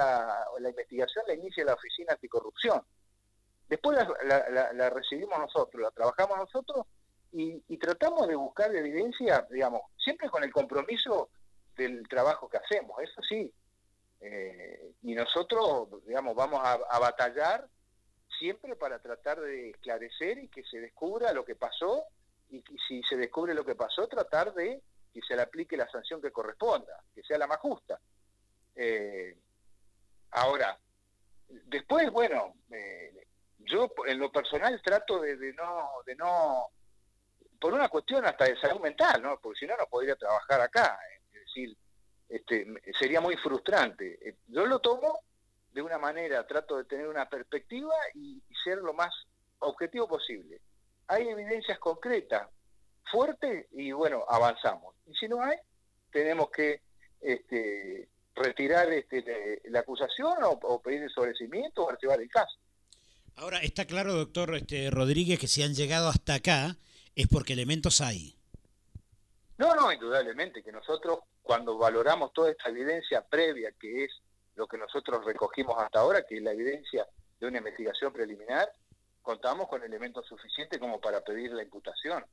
la 0.60 0.68
investigación 0.68 1.24
la 1.26 1.34
inicia 1.34 1.64
la 1.64 1.74
Oficina 1.74 2.12
Anticorrupción. 2.12 2.82
Después 3.68 3.98
la, 4.24 4.90
recibimos 4.90 5.38
nosotros, 5.38 5.82
la 5.82 5.90
trabajamos 5.90 6.38
nosotros 6.38 6.86
y, 7.32 7.76
tratamos 7.78 8.26
de 8.28 8.36
buscar 8.36 8.74
evidencia, 8.74 9.46
digamos, 9.50 9.82
siempre 10.02 10.30
con 10.30 10.42
el 10.42 10.52
compromiso 10.52 11.28
del 11.76 12.06
trabajo 12.08 12.48
que 12.48 12.56
hacemos, 12.56 12.98
eso 13.02 13.20
sí. 13.22 13.52
Eh, 14.20 14.92
y 15.02 15.14
nosotros, 15.14 15.88
digamos, 16.06 16.34
vamos 16.34 16.60
a, 16.64 16.98
batallar 16.98 17.68
siempre 18.38 18.76
para 18.76 18.98
tratar 18.98 19.40
de 19.40 19.70
esclarecer 19.70 20.38
y 20.38 20.48
que 20.48 20.64
se 20.64 20.80
descubra 20.80 21.32
lo 21.32 21.44
que 21.44 21.54
pasó 21.54 22.04
y 22.48 22.62
si 22.88 23.02
se 23.02 23.16
descubre 23.16 23.54
lo 23.54 23.64
que 23.64 23.74
pasó, 23.74 24.06
tratar 24.08 24.54
de 24.54 24.80
que 25.16 25.22
se 25.26 25.34
le 25.34 25.42
aplique 25.42 25.76
la 25.78 25.88
sanción 25.88 26.20
que 26.20 26.30
corresponda, 26.30 27.02
que 27.14 27.22
sea 27.22 27.38
la 27.38 27.46
más 27.46 27.58
justa. 27.58 27.98
Eh, 28.74 29.34
ahora, 30.32 30.78
después, 31.48 32.10
bueno, 32.10 32.54
eh, 32.70 33.26
yo 33.60 33.90
en 34.06 34.18
lo 34.18 34.30
personal 34.30 34.78
trato 34.82 35.20
de, 35.20 35.54
no, 35.54 35.88
de 36.04 36.14
no, 36.16 36.68
por 37.60 37.72
una 37.72 37.88
cuestión 37.88 38.24
hasta 38.24 38.44
de 38.44 38.56
salud 38.56 38.80
mental, 38.80 39.22
¿no? 39.22 39.38
Porque 39.40 39.60
si 39.60 39.66
no, 39.66 39.76
no 39.76 39.86
podría 39.86 40.16
trabajar 40.16 40.60
acá. 40.60 40.98
Es 41.32 41.40
decir, 41.44 41.76
este, 42.28 42.66
sería 42.98 43.20
muy 43.20 43.36
frustrante. 43.36 44.18
Eh, 44.28 44.36
yo 44.48 44.66
lo 44.66 44.80
tomo 44.80 45.20
de 45.72 45.82
una 45.82 45.98
manera, 45.98 46.46
trato 46.46 46.78
de 46.78 46.84
tener 46.84 47.06
una 47.06 47.28
perspectiva 47.28 47.94
y, 48.14 48.42
ser 48.64 48.78
lo 48.78 48.94
más 48.94 49.14
objetivo 49.60 50.08
posible. 50.08 50.60
Hay 51.06 51.28
evidencias 51.28 51.78
concretas, 51.78 52.48
fuertes, 53.04 53.66
y 53.70 53.92
bueno, 53.92 54.24
avanzamos. 54.28 54.96
Y 55.06 55.14
si 55.14 55.28
no 55.28 55.40
hay, 55.40 55.56
tenemos 56.10 56.50
que 56.50 56.80
este, 57.20 58.08
retirar 58.34 58.92
este, 58.92 59.60
la 59.66 59.80
acusación 59.80 60.42
o, 60.42 60.50
o 60.50 60.82
pedir 60.82 61.02
el 61.02 61.10
sobrecimiento 61.10 61.84
o 61.84 61.90
archivar 61.90 62.20
el 62.20 62.28
caso. 62.28 62.58
Ahora, 63.36 63.58
está 63.58 63.84
claro, 63.84 64.14
doctor 64.14 64.56
este, 64.56 64.90
Rodríguez, 64.90 65.38
que 65.38 65.46
si 65.46 65.62
han 65.62 65.74
llegado 65.74 66.08
hasta 66.08 66.34
acá 66.34 66.76
es 67.16 67.26
porque 67.28 67.54
elementos 67.54 68.00
hay. 68.00 68.36
No, 69.58 69.74
no, 69.74 69.90
indudablemente, 69.90 70.62
que 70.62 70.70
nosotros 70.70 71.20
cuando 71.42 71.78
valoramos 71.78 72.32
toda 72.34 72.50
esta 72.50 72.68
evidencia 72.68 73.26
previa, 73.26 73.72
que 73.72 74.04
es 74.04 74.10
lo 74.54 74.66
que 74.66 74.76
nosotros 74.76 75.24
recogimos 75.24 75.76
hasta 75.78 76.00
ahora, 76.00 76.22
que 76.22 76.36
es 76.36 76.42
la 76.42 76.52
evidencia 76.52 77.06
de 77.40 77.46
una 77.46 77.58
investigación 77.58 78.12
preliminar, 78.12 78.70
contamos 79.22 79.66
con 79.68 79.82
elementos 79.82 80.26
suficientes 80.26 80.78
como 80.78 81.00
para 81.00 81.22
pedir 81.22 81.52
la 81.52 81.62
imputación. 81.62 82.24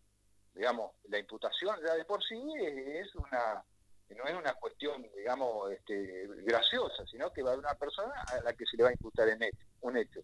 Digamos, 0.53 0.91
la 1.09 1.17
imputación 1.17 1.77
ya 1.83 1.95
de 1.95 2.05
por 2.05 2.21
sí 2.23 2.39
es 2.57 3.15
una 3.15 3.63
no 4.09 4.25
es 4.25 4.35
una 4.35 4.53
cuestión, 4.53 5.07
digamos, 5.15 5.71
este, 5.71 6.27
graciosa, 6.43 7.03
sino 7.09 7.33
que 7.33 7.41
va 7.41 7.53
a 7.53 7.57
una 7.57 7.73
persona 7.73 8.13
a 8.27 8.41
la 8.41 8.53
que 8.53 8.63
se 8.65 8.77
le 8.77 8.83
va 8.83 8.89
a 8.89 8.91
imputar 8.91 9.27
en 9.27 9.39
un 9.81 9.97
hecho 9.97 10.21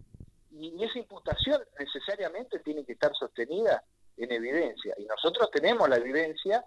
y 0.51 0.84
esa 0.84 0.98
imputación 0.98 1.62
necesariamente 1.80 2.60
tiene 2.60 2.84
que 2.84 2.94
estar 2.94 3.12
sostenida 3.13 3.84
en 4.20 4.32
evidencia. 4.32 4.94
Y 4.98 5.06
nosotros 5.06 5.50
tenemos 5.52 5.90
la 5.90 5.98
evidencia 5.98 6.66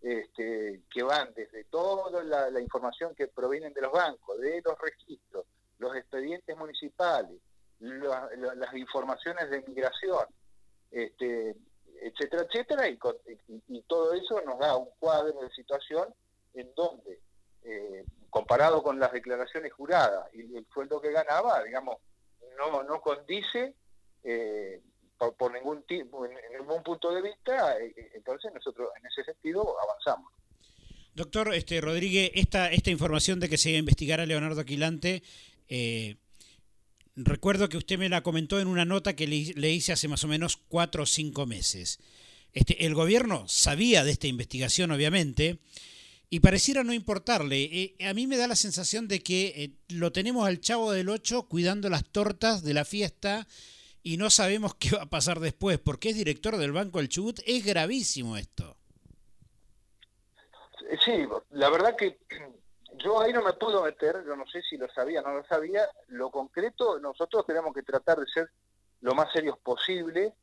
este, 0.00 0.82
que 0.92 1.02
van 1.02 1.32
desde 1.34 1.64
toda 1.64 2.22
la, 2.50 2.60
información 2.60 3.14
que 3.14 3.28
provienen 3.28 3.72
de 3.72 3.82
los 3.82 3.92
bancos, 3.92 4.38
de 4.38 4.60
los 4.64 4.78
registros, 4.78 5.46
los 5.78 5.94
expedientes 5.96 6.56
municipales, 6.56 7.40
las 7.80 8.74
informaciones 8.74 9.50
de 9.50 9.62
migración, 9.62 10.26
este, 10.90 11.56
etcétera, 12.00 12.42
etcétera, 12.42 12.88
y, 12.88 12.98
todo 13.86 14.12
eso 14.14 14.40
nos 14.42 14.58
da 14.58 14.76
un 14.76 14.88
cuadro 14.98 15.40
de 15.40 15.50
situación 15.50 16.14
en 16.54 16.70
donde, 16.74 17.20
eh, 17.64 18.04
comparado 18.30 18.82
con 18.82 18.98
las 18.98 19.12
declaraciones 19.12 19.72
juradas 19.72 20.28
y 20.34 20.56
el 20.56 20.66
sueldo 20.72 21.00
que 21.00 21.12
ganaba, 21.12 21.62
digamos, 21.62 21.96
no, 22.58 22.82
no 22.82 23.00
condice 23.00 23.74
eh, 24.22 24.80
por, 25.18 25.52
ningún 25.52 25.82
tipo, 25.84 26.24
en, 26.26 26.32
ningún 26.58 26.82
punto 26.82 27.12
de 27.12 27.22
vista, 27.22 27.78
eh, 27.78 27.94
eh, 27.96 28.10
entonces 28.14 28.52
nosotros 28.52 28.90
en 28.98 29.06
ese 29.06 29.24
sentido 29.24 29.76
avanzamos. 29.80 30.32
Doctor 31.14 31.54
este, 31.54 31.80
Rodríguez, 31.80 32.30
esta, 32.34 32.70
esta 32.72 32.90
información 32.90 33.40
de 33.40 33.48
que 33.48 33.56
se 33.56 33.70
iba 33.70 33.76
a 33.76 33.80
investigar 33.80 34.20
a 34.20 34.26
Leonardo 34.26 34.60
Aquilante, 34.60 35.22
recuerdo 37.16 37.68
que 37.68 37.76
usted 37.76 37.98
me 37.98 38.08
la 38.08 38.22
comentó 38.22 38.60
en 38.60 38.68
una 38.68 38.84
nota 38.84 39.14
que 39.14 39.26
le, 39.26 39.70
hice 39.70 39.92
hace 39.92 40.08
más 40.08 40.24
o 40.24 40.28
menos 40.28 40.56
cuatro 40.56 41.04
o 41.04 41.06
cinco 41.06 41.46
meses. 41.46 42.00
Este, 42.52 42.86
el 42.86 42.94
gobierno 42.94 43.46
sabía 43.48 44.04
de 44.04 44.12
esta 44.12 44.26
investigación, 44.26 44.90
obviamente, 44.90 45.58
y 46.30 46.40
pareciera 46.40 46.84
no 46.84 46.92
importarle. 46.92 47.62
Eh, 47.62 48.06
a 48.06 48.14
mí 48.14 48.26
me 48.26 48.36
da 48.36 48.48
la 48.48 48.56
sensación 48.56 49.08
de 49.08 49.20
que 49.20 49.52
eh, 49.56 49.70
lo 49.88 50.12
tenemos 50.12 50.46
al 50.46 50.60
chavo 50.60 50.92
del 50.92 51.08
8 51.08 51.44
cuidando 51.48 51.88
las 51.88 52.04
tortas 52.04 52.62
de 52.62 52.74
la 52.74 52.84
fiesta 52.84 53.46
y 54.04 54.18
no 54.18 54.30
sabemos 54.30 54.74
qué 54.74 54.94
va 54.94 55.04
a 55.04 55.10
pasar 55.10 55.40
después, 55.40 55.78
porque 55.78 56.10
es 56.10 56.16
director 56.16 56.56
del 56.58 56.72
Banco 56.72 56.98
del 56.98 57.08
Chubut. 57.08 57.40
Es 57.46 57.64
gravísimo 57.64 58.36
esto. 58.36 58.76
Sí, 61.02 61.26
la 61.50 61.70
verdad 61.70 61.96
que 61.96 62.18
yo 62.98 63.20
ahí 63.20 63.32
no 63.32 63.42
me 63.42 63.54
puedo 63.54 63.82
meter, 63.82 64.22
yo 64.26 64.36
no 64.36 64.46
sé 64.46 64.62
si 64.62 64.76
lo 64.76 64.88
sabía 64.90 65.20
o 65.20 65.24
no 65.24 65.38
lo 65.38 65.44
sabía. 65.46 65.88
Lo 66.08 66.30
concreto, 66.30 66.98
nosotros 67.00 67.46
tenemos 67.46 67.74
que 67.74 67.82
tratar 67.82 68.18
de 68.18 68.26
ser 68.26 68.50
lo 69.00 69.14
más 69.14 69.32
serios 69.32 69.58
posible 69.58 70.34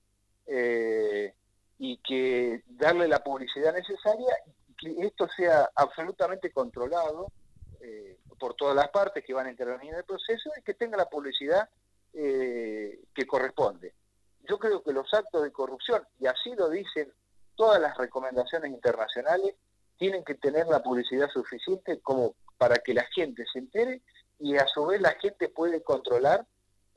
eh, 0.48 1.34
y 1.78 1.98
que 1.98 2.64
darle 2.68 3.08
la 3.08 3.24
publicidad 3.24 3.74
necesaria 3.74 4.36
que 4.78 4.96
esto 5.06 5.28
sea 5.38 5.70
absolutamente 5.76 6.52
controlado 6.52 7.32
eh, 7.80 8.18
por 8.40 8.56
todas 8.56 8.76
las 8.76 8.90
partes 8.90 9.24
que 9.24 9.34
van 9.34 9.46
a 9.46 9.52
intervenir 9.52 9.92
en 9.92 10.00
el 10.00 10.04
proceso 10.04 10.50
y 10.58 10.64
que 10.64 10.74
tenga 10.74 10.98
la 10.98 11.06
publicidad 11.06 11.70
eh, 12.14 13.00
que 13.14 13.26
corresponde. 13.26 13.94
Yo 14.48 14.58
creo 14.58 14.84
que 14.84 14.94
los 14.94 15.14
actos 15.14 15.44
de 15.44 15.52
corrupción, 15.52 16.04
y 16.20 16.28
así 16.28 16.54
lo 16.56 16.70
dicen 16.70 17.12
todas 17.56 17.80
las 17.82 17.98
recomendaciones 17.98 18.72
internacionales, 18.72 19.56
tienen 19.98 20.24
que 20.24 20.36
tener 20.36 20.68
la 20.68 20.82
publicidad 20.82 21.30
suficiente 21.30 22.00
como 22.02 22.36
para 22.58 22.78
que 22.78 22.94
la 22.94 23.06
gente 23.14 23.46
se 23.52 23.60
entere 23.60 24.02
y 24.40 24.58
a 24.58 24.66
su 24.68 24.86
vez 24.86 25.00
la 25.00 25.12
gente 25.20 25.50
puede 25.50 25.84
controlar 25.84 26.46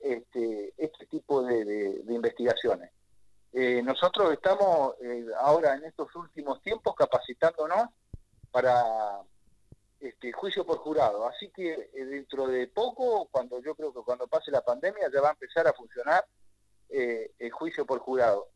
este, 0.01 0.73
este 0.79 1.07
tipo 1.07 1.43
de 1.43 2.03
investigaciones. 2.09 2.91
Eh, 3.57 3.83
nosotros 3.85 4.33
estamos 4.33 4.97
eh, 5.01 5.27
ahora 5.39 5.77
en 5.77 5.85
estos 5.85 6.13
últimos 6.17 6.61
tiempos 6.61 6.93
capacitándonos 6.97 7.89
para 8.51 9.21
este 10.05 10.33
juicio 10.33 10.65
por 10.65 10.79
jurado. 10.79 11.27
Así 11.27 11.51
que 11.51 11.91
eh, 11.93 12.05
dentro 12.05 12.47
de 12.47 12.67
poco, 12.69 13.29
cuando 13.31 13.61
yo 13.63 13.75
creo 13.75 13.93
que 13.93 14.03
cuando 14.03 14.27
pase 14.27 14.51
la 14.51 14.63
pandemia, 14.63 15.11
ya 15.13 15.21
va 15.21 15.29
a 15.29 15.33
empezar 15.33 15.67
a 15.67 15.73
funcionar 15.73 16.25
el 16.89 17.51
juicio 17.51 17.85
por 17.85 17.99
jurado. 17.99 18.51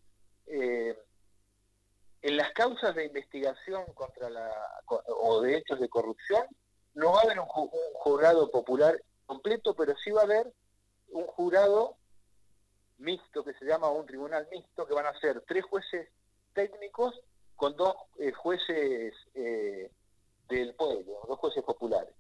en 0.47 0.97
las 2.37 2.53
causas 2.53 2.95
de 2.95 3.07
investigación 3.07 3.85
contra 3.95 4.31
la 4.31 4.49
o 4.87 5.41
de 5.41 5.57
hechos 5.57 5.81
de 5.81 5.89
corrupción, 5.89 6.47
no 6.95 7.13
va 7.13 7.21
a 7.21 7.23
haber 7.23 7.41
un 7.41 7.47
jurado 7.47 8.51
popular 8.51 9.01
completo, 9.27 9.75
pero 9.75 9.97
sí 9.97 10.11
va 10.11 10.21
a 10.21 10.25
haber 10.25 10.53
un 11.09 11.27
jurado 11.27 11.97
mixto 12.99 13.45
que 13.45 13.55
se 13.55 13.65
llama 13.65 13.91
un 13.91 14.07
tribunal 14.07 14.47
mixto, 14.51 14.87
que 14.87 14.95
van 14.95 15.07
a 15.07 15.19
ser 15.21 15.43
tres 15.47 15.65
jueces 15.65 16.09
técnicos 16.53 17.21
con 17.57 17.77
dos 17.77 17.95
eh, 18.19 18.33
jueces 18.33 19.15
eh, 19.35 19.91
del 20.49 20.75
pueblo, 20.75 21.21
dos 21.27 21.39
jueces 21.39 21.63
populares. 21.63 22.15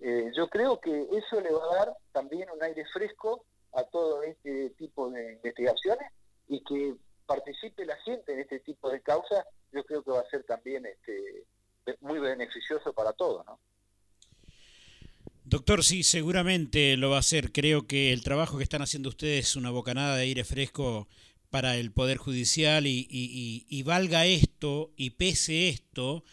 Eh, 0.00 0.30
yo 0.36 0.48
creo 0.48 0.80
que 0.80 1.08
eso 1.12 1.40
le 1.40 1.52
va 1.52 1.64
a 1.64 1.76
dar 1.76 1.96
también 2.12 2.48
un 2.50 2.62
aire 2.62 2.84
fresco 2.92 3.44
a 3.72 3.84
todo 3.84 4.22
este 4.22 4.70
tipo 4.70 5.10
de 5.10 5.34
investigaciones 5.34 6.10
y 6.48 6.62
que 6.62 6.94
participe 7.26 7.86
la 7.86 7.96
gente 7.98 8.32
en 8.32 8.40
este 8.40 8.60
tipo 8.60 8.90
de 8.90 9.00
causas, 9.00 9.44
yo 9.72 9.84
creo 9.84 10.02
que 10.02 10.10
va 10.10 10.20
a 10.20 10.30
ser 10.30 10.44
también 10.44 10.84
este, 10.86 11.44
muy 12.00 12.18
beneficioso 12.18 12.92
para 12.92 13.12
todos, 13.12 13.44
¿no? 13.46 13.58
Doctor, 15.46 15.84
sí, 15.84 16.04
seguramente 16.04 16.96
lo 16.96 17.10
va 17.10 17.16
a 17.16 17.20
hacer. 17.20 17.52
Creo 17.52 17.86
que 17.86 18.14
el 18.14 18.24
trabajo 18.24 18.56
que 18.56 18.62
están 18.62 18.80
haciendo 18.80 19.10
ustedes 19.10 19.48
es 19.48 19.56
una 19.56 19.70
bocanada 19.70 20.16
de 20.16 20.22
aire 20.22 20.42
fresco 20.42 21.06
para 21.50 21.76
el 21.76 21.92
Poder 21.92 22.16
Judicial 22.16 22.86
y, 22.86 23.82
valga 23.84 24.24
esto 24.24 24.90
y 24.96 25.10
pese 25.10 25.68
esto 25.68 26.24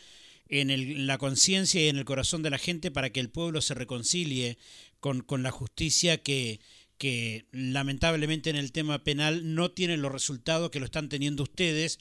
en, 0.51 1.07
la 1.07 1.17
conciencia 1.17 1.83
y 1.83 1.87
en 1.87 1.97
el 1.97 2.05
corazón 2.05 2.43
de 2.43 2.51
la 2.51 2.59
gente 2.59 2.91
para 2.91 3.09
que 3.09 3.19
el 3.19 3.29
pueblo 3.29 3.61
se 3.61 3.73
reconcilie 3.73 4.57
con, 4.99 5.25
la 5.41 5.51
justicia 5.51 6.21
que, 6.21 6.59
que 6.97 7.45
lamentablemente 7.51 8.51
en 8.51 8.57
el 8.57 8.71
tema 8.71 9.03
penal 9.03 9.55
no 9.55 9.71
tiene 9.71 9.97
los 9.97 10.11
resultados 10.11 10.69
que 10.69 10.79
lo 10.79 10.85
están 10.85 11.09
teniendo 11.09 11.43
ustedes 11.43 11.97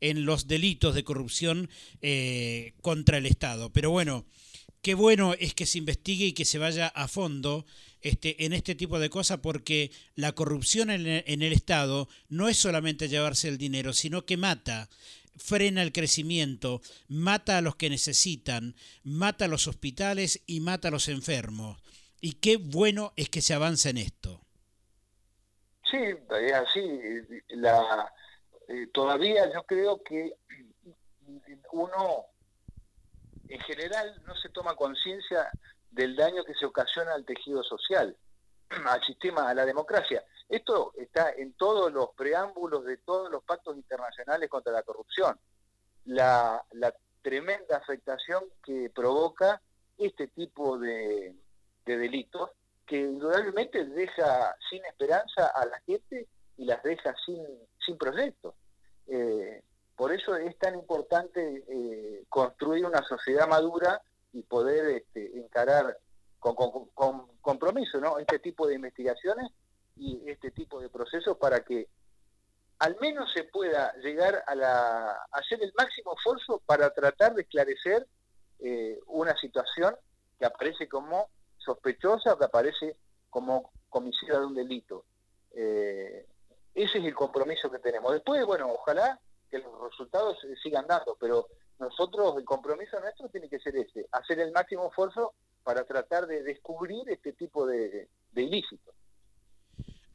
en 0.00 0.24
los 0.24 0.46
delitos 0.46 0.94
de 0.94 1.04
corrupción 1.04 1.68
eh, 2.00 2.72
contra 2.80 3.18
el 3.18 3.26
Estado. 3.26 3.70
Pero 3.72 3.90
bueno, 3.90 4.24
qué 4.82 4.94
bueno 4.94 5.34
es 5.38 5.54
que 5.54 5.66
se 5.66 5.78
investigue 5.78 6.26
y 6.26 6.32
que 6.32 6.44
se 6.44 6.58
vaya 6.58 6.88
a 6.88 7.08
fondo 7.08 7.66
este, 8.00 8.44
en 8.44 8.52
este 8.52 8.74
tipo 8.74 8.98
de 8.98 9.10
cosas 9.10 9.40
porque 9.40 9.90
la 10.14 10.32
corrupción 10.32 10.90
en 10.90 11.06
el, 11.06 11.52
Estado 11.52 12.08
no 12.28 12.48
es 12.48 12.56
solamente 12.56 13.08
llevarse 13.08 13.48
el 13.48 13.58
dinero, 13.58 13.92
sino 13.92 14.24
que 14.24 14.36
mata, 14.36 14.88
frena 15.38 15.82
el 15.82 15.92
crecimiento, 15.92 16.80
mata 17.08 17.58
a 17.58 17.60
los 17.60 17.76
que 17.76 17.90
necesitan, 17.90 18.74
mata 19.04 19.46
a 19.46 19.48
los 19.48 19.66
hospitales 19.66 20.42
y 20.46 20.60
mata 20.60 20.88
a 20.88 20.90
los 20.90 21.08
enfermos. 21.08 21.80
Y 22.20 22.34
qué 22.34 22.56
bueno 22.56 23.12
es 23.16 23.28
que 23.30 23.40
se 23.40 23.54
avance 23.54 23.90
en 23.90 23.98
esto. 23.98 24.40
Sí, 25.90 25.98
así. 26.52 27.00
La, 27.50 28.12
eh, 28.68 28.88
todavía 28.92 29.50
yo 29.52 29.62
creo 29.62 30.02
que 30.02 30.34
uno 31.72 32.26
en 33.48 33.60
general 33.60 34.20
no 34.26 34.34
se 34.36 34.50
toma 34.50 34.74
conciencia 34.74 35.50
del 35.90 36.16
daño 36.16 36.44
que 36.44 36.54
se 36.54 36.66
ocasiona 36.66 37.14
al 37.14 37.24
tejido 37.24 37.62
social, 37.62 38.16
al 38.86 39.02
sistema, 39.04 39.48
a 39.48 39.54
la 39.54 39.64
democracia. 39.64 40.24
Esto 40.48 40.92
está 40.96 41.30
en 41.32 41.52
todos 41.54 41.92
los 41.92 42.10
preámbulos 42.14 42.84
de 42.84 42.96
todos 42.98 43.30
los 43.30 43.44
pactos 43.44 43.76
internacionales 43.76 44.48
contra 44.48 44.72
la 44.72 44.82
corrupción. 44.82 45.38
La, 46.04 46.64
tremenda 47.20 47.76
afectación 47.76 48.44
que 48.64 48.90
provoca 48.94 49.60
este 49.98 50.28
tipo 50.28 50.78
de, 50.78 51.34
delitos, 51.84 52.50
que 52.86 53.00
indudablemente 53.00 53.84
deja 53.84 54.56
sin 54.70 54.82
esperanza 54.86 55.48
a 55.48 55.66
la 55.66 55.78
gente 55.80 56.26
y 56.56 56.64
las 56.64 56.82
deja 56.82 57.14
sin, 57.26 57.44
sin 57.84 57.98
proyectos. 57.98 58.54
Eh, 59.08 59.62
por 59.96 60.12
eso 60.12 60.36
es 60.36 60.56
tan 60.58 60.76
importante 60.76 61.64
eh, 61.68 62.24
construir 62.28 62.86
una 62.86 63.02
sociedad 63.02 63.48
madura 63.48 64.00
y 64.32 64.42
poder 64.44 64.86
este, 64.96 65.38
encarar 65.38 65.98
con, 66.38 67.26
compromiso 67.40 68.00
¿no? 68.00 68.18
este 68.18 68.38
tipo 68.38 68.66
de 68.66 68.74
investigaciones 68.74 69.50
y 69.96 70.28
este 70.30 70.50
tipo 70.50 70.80
de 70.80 70.88
procesos 70.88 71.36
para 71.38 71.60
que 71.60 71.88
al 72.78 72.96
menos 73.00 73.32
se 73.32 73.44
pueda 73.44 73.92
llegar 73.96 74.44
a, 74.46 74.54
la, 74.54 75.10
hacer 75.32 75.62
el 75.62 75.72
máximo 75.76 76.14
esfuerzo 76.14 76.62
para 76.64 76.90
tratar 76.94 77.34
de 77.34 77.42
esclarecer 77.42 78.06
eh, 78.60 79.00
una 79.06 79.36
situación 79.36 79.96
que 80.38 80.46
aparece 80.46 80.88
como 80.88 81.28
sospechosa 81.56 82.34
o 82.34 82.38
que 82.38 82.44
aparece 82.44 82.96
como 83.30 83.72
comisión 83.88 84.40
de 84.40 84.46
un 84.46 84.54
delito. 84.54 85.04
Eh, 85.52 86.26
ese 86.74 86.98
es 86.98 87.04
el 87.04 87.14
compromiso 87.14 87.70
que 87.70 87.80
tenemos. 87.80 88.12
Después, 88.12 88.44
bueno, 88.46 88.70
ojalá 88.72 89.18
que 89.50 89.58
los 89.58 89.90
resultados 89.90 90.38
sigan 90.62 90.86
dando, 90.86 91.16
pero 91.18 91.48
nosotros, 91.78 92.36
el 92.36 92.44
compromiso 92.44 93.00
nuestro 93.00 93.28
tiene 93.28 93.48
que 93.48 93.58
ser 93.58 93.76
ese, 93.76 94.06
hacer 94.12 94.40
el 94.40 94.52
máximo 94.52 94.88
esfuerzo 94.88 95.34
para 95.68 95.84
tratar 95.84 96.26
de 96.26 96.42
descubrir 96.44 97.10
este 97.10 97.34
tipo 97.34 97.66
de, 97.66 98.08
ilícitos. 98.34 98.94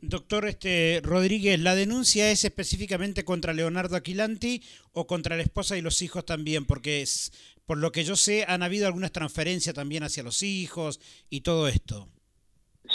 Doctor 0.01 0.47
este, 0.47 0.99
Rodríguez, 1.03 1.59
¿la 1.59 1.75
denuncia 1.75 2.31
es 2.31 2.43
específicamente 2.43 3.23
contra 3.23 3.53
Leonardo 3.53 3.95
Aquilanti 3.95 4.63
o 4.93 5.05
contra 5.05 5.35
la 5.35 5.43
esposa 5.43 5.77
y 5.77 5.81
los 5.81 6.01
hijos 6.01 6.25
también? 6.25 6.65
Porque 6.65 7.03
es, 7.03 7.31
por 7.67 7.77
lo 7.77 7.91
que 7.91 8.03
yo 8.03 8.15
sé, 8.15 8.45
han 8.47 8.63
habido 8.63 8.87
algunas 8.87 9.11
transferencias 9.11 9.75
también 9.75 10.01
hacia 10.01 10.23
los 10.23 10.41
hijos 10.41 10.99
y 11.29 11.41
todo 11.41 11.67
esto. 11.67 12.07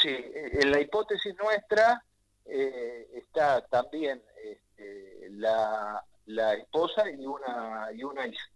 Sí, 0.02 0.16
en 0.34 0.72
la 0.72 0.80
hipótesis 0.80 1.36
nuestra 1.40 2.04
eh, 2.44 3.06
está 3.14 3.64
también 3.68 4.20
este, 4.42 5.28
la, 5.30 6.04
la 6.26 6.54
esposa 6.54 7.08
y 7.08 7.24
una, 7.24 7.86
y 7.94 8.02
una 8.02 8.26
hija. 8.26 8.50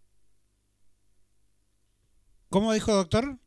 ¿Cómo 2.49 2.73
dijo, 2.73 2.93
doctor? 2.93 3.37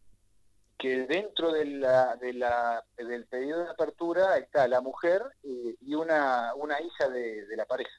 Que 0.78 1.06
dentro 1.06 1.52
de 1.52 1.64
la, 1.64 2.16
de 2.16 2.34
la, 2.34 2.84
del 2.96 3.24
pedido 3.26 3.64
de 3.64 3.70
apertura 3.70 4.36
está 4.36 4.68
la 4.68 4.80
mujer 4.80 5.22
eh, 5.42 5.76
y 5.80 5.94
una, 5.94 6.54
una 6.54 6.80
hija 6.80 7.08
de, 7.08 7.46
la 7.56 7.64
pareja. 7.64 7.90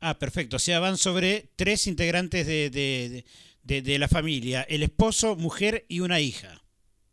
Ah, 0.00 0.18
perfecto. 0.18 0.56
O 0.56 0.58
sea, 0.58 0.80
van 0.80 0.96
sobre 0.96 1.50
tres 1.56 1.86
integrantes 1.86 2.46
de, 2.46 2.70
de, 2.70 3.82
de, 3.82 3.98
la 3.98 4.08
familia, 4.08 4.62
el 4.62 4.82
esposo, 4.82 5.34
mujer 5.36 5.84
y 5.88 6.00
una 6.00 6.20
hija. 6.20 6.62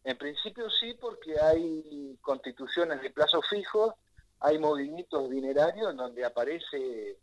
En 0.03 0.17
principio 0.17 0.69
sí, 0.69 0.95
porque 0.99 1.39
hay 1.39 2.17
constituciones 2.21 3.01
de 3.01 3.11
plazos 3.11 3.45
fijos, 3.49 3.93
hay 4.39 4.59
movimientos 4.59 5.29
dinerarios 5.29 5.91
en 5.91 5.97
donde 5.97 6.25
aparece 6.25 7.17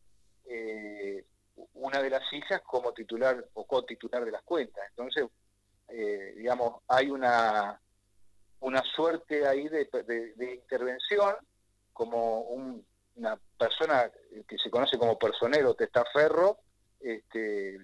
eh, 0.46 1.24
una 1.74 2.02
de 2.02 2.10
las 2.10 2.32
hijas 2.32 2.62
como 2.62 2.92
titular 2.92 3.44
o 3.54 3.66
co-titular 3.66 4.24
de 4.24 4.30
las 4.30 4.42
cuentas. 4.42 4.84
Entonces, 4.90 5.24
eh, 5.88 6.34
digamos, 6.36 6.82
hay 6.88 7.10
una, 7.10 7.80
una 8.60 8.82
suerte 8.94 9.46
ahí 9.46 9.68
de, 9.68 9.88
intervención 10.54 11.34
como 11.92 12.40
una 12.42 13.38
persona 13.58 14.10
que 14.46 14.58
se 14.58 14.70
conoce 14.70 14.98
como 14.98 15.18
personero 15.18 15.74
testaferro, 15.74 16.58
este, 17.00 17.78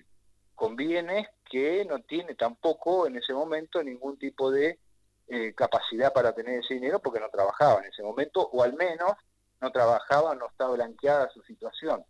con 0.55 0.77
bienes 0.77 1.29
que 1.51 1.85
no 1.85 2.01
tiene 2.01 2.35
tampoco 2.35 3.07
en 3.07 3.17
ese 3.17 3.33
momento 3.33 3.83
ningún 3.83 4.19
tipo 4.19 4.51
de 4.51 4.79
eh, 5.27 5.55
capacidad 5.55 6.13
para 6.13 6.35
tener 6.35 6.61
ese 6.61 6.75
dinero 6.75 7.01
porque 7.01 7.21
no 7.21 7.29
trabajaba 7.31 7.81
en 7.81 7.87
ese 7.87 8.03
momento, 8.03 8.49
o 8.53 8.63
al 8.63 8.75
menos 8.75 9.13
no 9.61 9.71
trabajaba, 9.73 10.35
no 10.35 10.47
estaba 10.47 10.75
blanqueada 10.75 11.31
su 11.31 11.43
situación. 11.43 12.05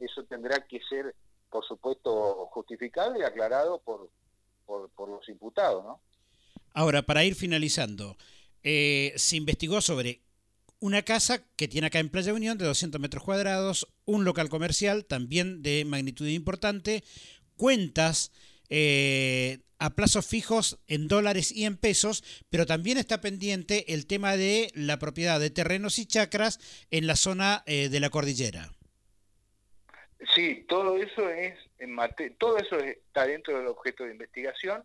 Eso 0.00 0.24
tendrá 0.24 0.58
que 0.66 0.80
ser, 0.88 1.14
por 1.48 1.64
supuesto, 1.64 2.46
justificado 2.46 3.16
y 3.16 3.22
aclarado 3.22 3.78
por, 3.78 4.10
por, 4.66 5.08
los 5.08 5.28
imputados, 5.28 5.84
¿no? 5.84 6.00
Ahora, 6.74 7.02
para 7.02 7.24
ir 7.24 7.34
finalizando, 7.34 8.16
eh, 8.62 9.14
se 9.16 9.36
investigó 9.36 9.80
sobre 9.80 10.20
una 10.80 11.02
casa 11.02 11.42
que 11.56 11.68
tiene 11.68 11.86
acá 11.86 12.00
en 12.00 12.10
Playa 12.10 12.34
Unión 12.34 12.58
de 12.58 12.66
200 12.66 13.00
metros 13.00 13.24
cuadrados, 13.24 13.88
un 14.04 14.24
local 14.24 14.48
comercial 14.48 15.06
también 15.06 15.62
de 15.62 15.84
magnitud 15.86 16.26
importante, 16.26 17.02
cuentas 17.56 18.32
eh, 18.68 19.60
a 19.78 19.90
plazos 19.90 20.26
fijos 20.26 20.78
en 20.86 21.08
dólares 21.08 21.52
y 21.52 21.64
en 21.64 21.76
pesos, 21.76 22.24
pero 22.50 22.66
también 22.66 22.98
está 22.98 23.20
pendiente 23.20 23.92
el 23.94 24.06
tema 24.06 24.36
de 24.36 24.70
la 24.74 24.98
propiedad 24.98 25.40
de 25.40 25.50
terrenos 25.50 25.98
y 25.98 26.06
chacras 26.06 26.58
en 26.90 27.06
la 27.06 27.16
zona 27.16 27.62
eh, 27.66 27.88
de 27.88 28.00
la 28.00 28.10
cordillera. 28.10 28.72
Sí, 30.34 30.64
todo 30.68 30.96
eso 30.96 31.28
es 31.28 31.54
todo 32.38 32.58
eso 32.58 32.78
está 32.78 33.26
dentro 33.26 33.56
del 33.58 33.66
objeto 33.66 34.04
de 34.04 34.12
investigación, 34.12 34.84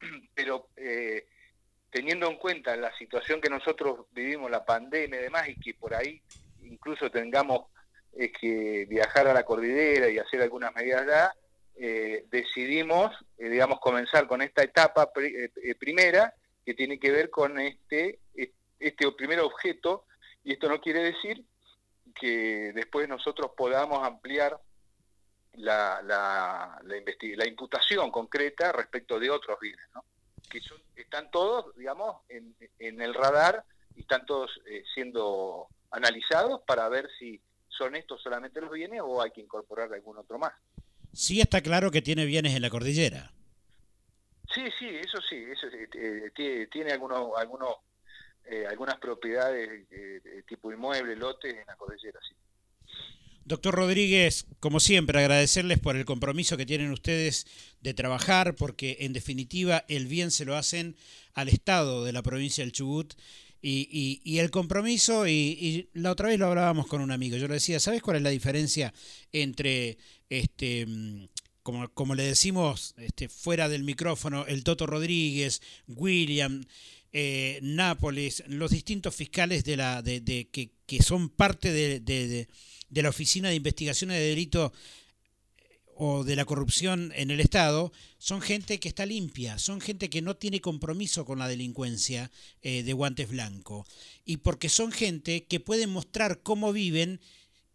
pero 0.34 0.68
eh, 0.76 1.26
teniendo 1.90 2.28
en 2.28 2.36
cuenta 2.36 2.76
la 2.76 2.96
situación 2.96 3.40
que 3.40 3.50
nosotros 3.50 4.06
vivimos, 4.12 4.50
la 4.50 4.64
pandemia 4.64 5.20
y 5.20 5.24
demás, 5.24 5.48
y 5.48 5.60
que 5.60 5.74
por 5.74 5.94
ahí 5.94 6.20
incluso 6.62 7.10
tengamos 7.10 7.66
eh, 8.12 8.32
que 8.32 8.86
viajar 8.88 9.28
a 9.28 9.34
la 9.34 9.44
cordillera 9.44 10.08
y 10.08 10.18
hacer 10.18 10.42
algunas 10.42 10.74
medidas 10.74 11.02
allá, 11.02 11.34
eh, 11.76 12.24
decidimos, 12.30 13.12
digamos, 13.36 13.80
comenzar 13.80 14.26
con 14.26 14.42
esta 14.42 14.62
etapa 14.62 15.10
primera 15.78 16.32
que 16.64 16.74
tiene 16.74 16.98
que 16.98 17.10
ver 17.10 17.30
con 17.30 17.58
este, 17.58 18.20
este 18.78 19.12
primer 19.12 19.40
objeto, 19.40 20.06
y 20.44 20.52
esto 20.52 20.68
no 20.68 20.80
quiere 20.80 21.02
decir 21.02 21.44
que 22.14 22.72
después 22.74 23.08
nosotros 23.08 23.52
podamos 23.56 24.06
ampliar 24.06 24.58
la, 25.56 26.00
la, 26.02 26.80
la, 26.82 27.46
imputación 27.46 28.10
concreta 28.10 28.72
respecto 28.72 29.18
de 29.18 29.30
otros 29.30 29.58
bienes, 29.60 29.84
¿no? 29.94 30.04
que 30.48 30.60
están 30.96 31.30
todos, 31.30 31.74
digamos, 31.76 32.16
en, 32.28 32.54
en, 32.78 33.00
el 33.00 33.14
radar 33.14 33.64
y 33.96 34.00
están 34.02 34.24
todos 34.26 34.50
eh, 34.66 34.84
siendo 34.94 35.68
analizados 35.90 36.60
para 36.66 36.88
ver 36.88 37.08
si 37.18 37.40
son 37.68 37.96
estos 37.96 38.22
solamente 38.22 38.60
los 38.60 38.70
bienes 38.70 39.00
o 39.02 39.20
hay 39.20 39.30
que 39.30 39.40
incorporar 39.40 39.92
algún 39.92 40.18
otro 40.18 40.38
más. 40.38 40.52
Sí 41.12 41.40
está 41.40 41.60
claro 41.60 41.90
que 41.90 42.02
tiene 42.02 42.24
bienes 42.24 42.54
en 42.54 42.62
la 42.62 42.70
cordillera. 42.70 43.32
Sí, 44.52 44.62
sí, 44.78 44.88
eso 44.88 45.20
sí, 45.28 45.44
eso, 45.50 45.66
eh, 45.72 46.68
tiene, 46.70 46.92
algunos, 46.92 47.32
algunos, 47.36 47.76
eh, 48.44 48.66
algunas 48.68 48.98
propiedades 48.98 49.88
tipo 50.46 50.70
inmueble, 50.70 51.16
lotes 51.16 51.54
en 51.54 51.66
la 51.66 51.76
cordillera, 51.76 52.20
sí. 52.28 52.34
Doctor 53.44 53.74
Rodríguez, 53.74 54.46
como 54.58 54.80
siempre, 54.80 55.18
agradecerles 55.18 55.78
por 55.78 55.96
el 55.96 56.04
compromiso 56.04 56.56
que 56.56 56.64
tienen 56.64 56.90
ustedes 56.90 57.46
de 57.82 57.92
trabajar, 57.92 58.54
porque 58.54 58.98
en 59.00 59.12
definitiva 59.12 59.84
el 59.88 60.06
bien 60.06 60.30
se 60.30 60.44
lo 60.44 60.56
hacen 60.56 60.96
al 61.34 61.48
Estado 61.48 62.04
de 62.04 62.12
la 62.12 62.22
provincia 62.22 62.64
del 62.64 62.72
Chubut. 62.72 63.14
Y, 63.66 64.38
el 64.38 64.50
compromiso, 64.50 65.26
y, 65.26 65.88
la 65.94 66.12
otra 66.12 66.28
vez 66.28 66.38
lo 66.38 66.48
hablábamos 66.48 66.86
con 66.86 67.00
un 67.00 67.10
amigo, 67.10 67.38
yo 67.38 67.48
le 67.48 67.54
decía, 67.54 67.80
¿sabes 67.80 68.02
cuál 68.02 68.18
es 68.18 68.22
la 68.22 68.28
diferencia 68.28 68.92
entre, 69.32 69.96
este, 70.28 70.86
como, 71.62 71.88
como 71.94 72.14
le 72.14 72.24
decimos 72.24 72.94
este, 72.98 73.30
fuera 73.30 73.70
del 73.70 73.82
micrófono, 73.82 74.44
el 74.46 74.64
Toto 74.64 74.86
Rodríguez, 74.86 75.62
William, 75.88 76.62
eh, 77.14 77.60
Nápoles, 77.62 78.44
los 78.48 78.70
distintos 78.70 79.14
fiscales 79.14 79.64
de 79.64 79.78
la, 79.78 80.02
de, 80.02 80.48
que, 80.52 80.72
que 80.84 81.02
son 81.02 81.30
parte 81.30 81.72
de 81.72 82.46
de 82.94 83.02
la 83.02 83.08
Oficina 83.08 83.48
de 83.48 83.56
Investigaciones 83.56 84.18
de 84.18 84.28
Delito 84.28 84.72
eh, 85.56 85.80
o 85.96 86.22
de 86.22 86.36
la 86.36 86.44
corrupción 86.44 87.12
en 87.16 87.30
el 87.32 87.40
Estado 87.40 87.92
son 88.18 88.40
gente 88.40 88.78
que 88.78 88.88
está 88.88 89.04
limpia, 89.04 89.58
son 89.58 89.80
gente 89.80 90.08
que 90.08 90.22
no 90.22 90.36
tiene 90.36 90.60
compromiso 90.60 91.24
con 91.24 91.40
la 91.40 91.48
delincuencia 91.48 92.30
eh, 92.62 92.84
de 92.84 92.92
guantes 92.92 93.28
blancos 93.28 93.86
y 94.24 94.38
porque 94.38 94.68
son 94.68 94.92
gente 94.92 95.44
que 95.44 95.60
pueden 95.60 95.90
mostrar 95.90 96.42
cómo 96.42 96.72
viven 96.72 97.20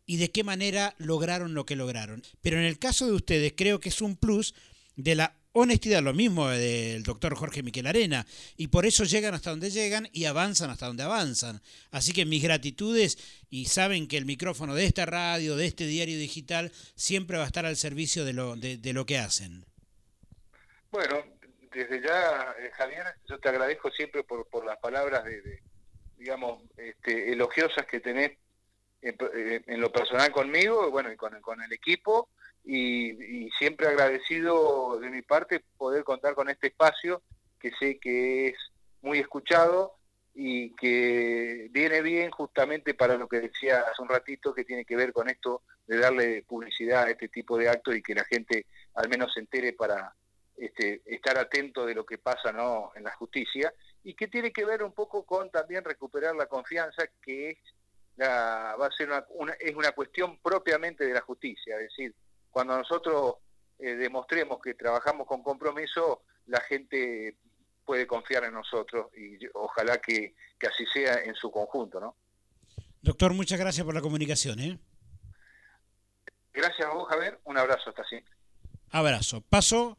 y 0.06 0.18
de 0.18 0.32
qué 0.32 0.44
manera 0.44 0.96
lograron 0.98 1.54
lo 1.54 1.66
que 1.66 1.76
lograron. 1.76 2.24
Pero 2.42 2.58
en 2.58 2.66
el 2.66 2.80
caso 2.80 3.06
de 3.06 3.14
ustedes 3.14 3.54
creo 3.56 3.80
que 3.80 3.90
es 3.90 4.02
un 4.02 4.16
plus 4.16 4.56
de 4.96 5.16
la 5.16 5.39
honestidad, 5.60 6.02
lo 6.02 6.14
mismo 6.14 6.50
del 6.50 7.04
doctor 7.04 7.36
Jorge 7.36 7.64
Miquel 7.64 7.88
Arena, 7.88 8.26
y 8.58 8.68
por 8.68 8.86
eso 8.86 9.04
llegan 9.04 9.34
hasta 9.34 9.50
donde 9.50 9.70
llegan 9.70 10.08
y 10.12 10.26
avanzan 10.26 10.70
hasta 10.70 10.88
donde 10.88 11.04
avanzan. 11.04 11.62
Así 11.92 12.14
que 12.14 12.26
mis 12.26 12.44
gratitudes 12.44 13.18
y 13.50 13.66
saben 13.66 14.08
que 14.08 14.18
el 14.18 14.26
micrófono 14.26 14.76
de 14.76 14.86
esta 14.86 15.06
radio, 15.06 15.56
de 15.56 15.66
este 15.66 15.86
diario 15.86 16.18
digital, 16.18 16.72
siempre 16.96 17.38
va 17.38 17.44
a 17.44 17.48
estar 17.48 17.66
al 17.66 17.76
servicio 17.76 18.26
de 18.26 18.34
lo, 18.34 18.56
de, 18.56 18.94
lo 18.94 19.06
que 19.06 19.18
hacen. 19.18 19.66
Bueno, 20.92 21.24
desde 21.72 22.02
ya, 22.02 22.56
eh, 22.60 22.72
Javier, 22.74 23.06
yo 23.28 23.40
te 23.40 23.50
agradezco 23.50 23.92
siempre 23.92 24.24
por, 24.24 24.48
por 24.48 24.66
las 24.66 24.78
palabras 24.80 25.24
de, 25.24 25.62
digamos, 26.18 26.62
este, 26.78 27.32
elogiosas 27.32 27.86
que 27.86 28.00
tenés 28.00 28.32
eh, 29.02 29.62
en, 29.66 29.80
lo 29.80 29.92
personal 29.92 30.32
conmigo, 30.32 30.92
bueno, 30.92 31.12
y 31.12 31.16
con, 31.16 31.40
con 31.42 31.62
el 31.62 31.72
equipo, 31.72 32.30
y, 32.72 33.50
siempre 33.58 33.88
agradecido 33.88 35.00
de 35.00 35.10
mi 35.10 35.24
parte 35.24 35.64
poder 35.78 36.04
contar 36.04 36.36
con 36.36 36.50
este 36.50 36.68
espacio 36.68 37.24
que 37.60 37.72
sé 37.80 38.00
que 38.00 38.50
es 38.50 38.58
muy 39.02 39.18
escuchado 39.18 39.96
y 40.36 40.76
que 40.76 41.68
viene 41.72 42.02
bien 42.02 42.30
justamente 42.30 42.94
para 42.94 43.18
lo 43.18 43.28
que 43.28 43.42
decía 43.42 43.80
hace 43.80 44.02
un 44.02 44.08
ratito 44.08 44.54
que 44.54 44.64
tiene 44.64 44.86
que 44.86 44.96
ver 44.96 45.12
con 45.12 45.30
esto 45.30 45.64
de 45.88 45.98
darle 45.98 46.44
publicidad 46.44 47.04
a 47.04 47.10
este 47.10 47.28
tipo 47.28 47.58
de 47.58 47.70
actos 47.70 47.96
y 47.96 48.04
que 48.04 48.14
la 48.14 48.24
gente 48.24 48.68
al 48.94 49.10
menos 49.10 49.34
se 49.34 49.40
entere 49.40 49.74
para 49.74 50.14
este, 50.56 51.02
estar 51.06 51.38
atento 51.40 51.86
de 51.86 51.96
lo 51.96 52.06
que 52.06 52.20
pasa 52.20 52.52
¿no? 52.52 52.92
en 52.96 53.04
la 53.04 53.16
justicia 53.16 53.74
y 54.04 54.14
que 54.14 54.28
tiene 54.28 54.54
que 54.54 54.66
ver 54.66 54.84
un 54.84 54.94
poco 54.94 55.26
con 55.26 55.50
también 55.50 55.84
recuperar 55.84 56.36
la 56.36 56.46
confianza 56.46 57.04
que 57.22 57.50
es 57.50 57.58
va 58.22 58.86
a 58.86 58.92
ser 58.96 59.10
una, 59.30 59.54
es 59.54 59.76
una 59.76 59.92
cuestión 59.94 60.38
propiamente 60.40 61.06
de 61.06 61.14
la 61.14 61.22
justicia, 61.22 61.78
es 61.78 61.84
decir, 61.84 62.14
cuando 62.52 62.78
nosotros 62.78 63.36
eh, 63.80 63.96
demostremos 63.96 64.60
que 64.62 64.74
trabajamos 64.74 65.28
con 65.28 65.44
compromiso, 65.44 66.24
la 66.48 66.62
gente 66.62 67.38
puede 67.86 68.06
confiar 68.06 68.44
en 68.44 68.54
nosotros 68.54 69.08
y 69.18 69.40
ojalá 69.54 70.00
que, 70.00 70.36
así 70.68 70.86
sea 70.94 71.24
en 71.24 71.34
su 71.36 71.50
conjunto, 71.52 72.00
¿no? 72.00 72.16
Doctor, 73.02 73.34
muchas 73.34 73.60
gracias 73.60 73.84
por 73.86 73.96
la 73.96 74.02
comunicación, 74.02 74.60
¿eh? 74.60 74.78
Gracias 76.54 76.88
a 76.88 76.94
vos, 76.94 77.08
Javier. 77.10 77.40
Un 77.46 77.58
abrazo, 77.58 77.90
hasta 77.90 78.04
siempre. 78.04 78.32
Abrazo. 78.92 79.42
Paso 79.42 79.98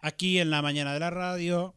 aquí 0.00 0.38
en 0.38 0.50
la 0.50 0.60
mañana 0.60 0.92
de 0.92 1.00
la 1.00 1.08
radio 1.10 1.74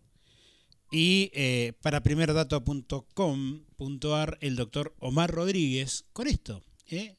y 0.92 1.32
eh, 1.34 1.74
para 1.82 2.02
primerdato.com.ar 2.02 4.38
el 4.42 4.56
doctor 4.56 4.94
Omar 5.00 5.32
Rodríguez 5.32 6.06
con 6.14 6.28
esto, 6.28 6.62
¿eh? 6.88 7.16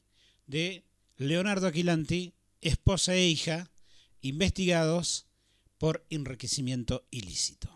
de 0.47 0.85
Leonardo 1.17 1.67
Aquilanti, 1.67 2.33
esposa 2.61 3.15
e 3.15 3.27
hija, 3.27 3.71
investigados 4.21 5.27
por 5.77 6.05
enriquecimiento 6.09 7.05
ilícito. 7.11 7.74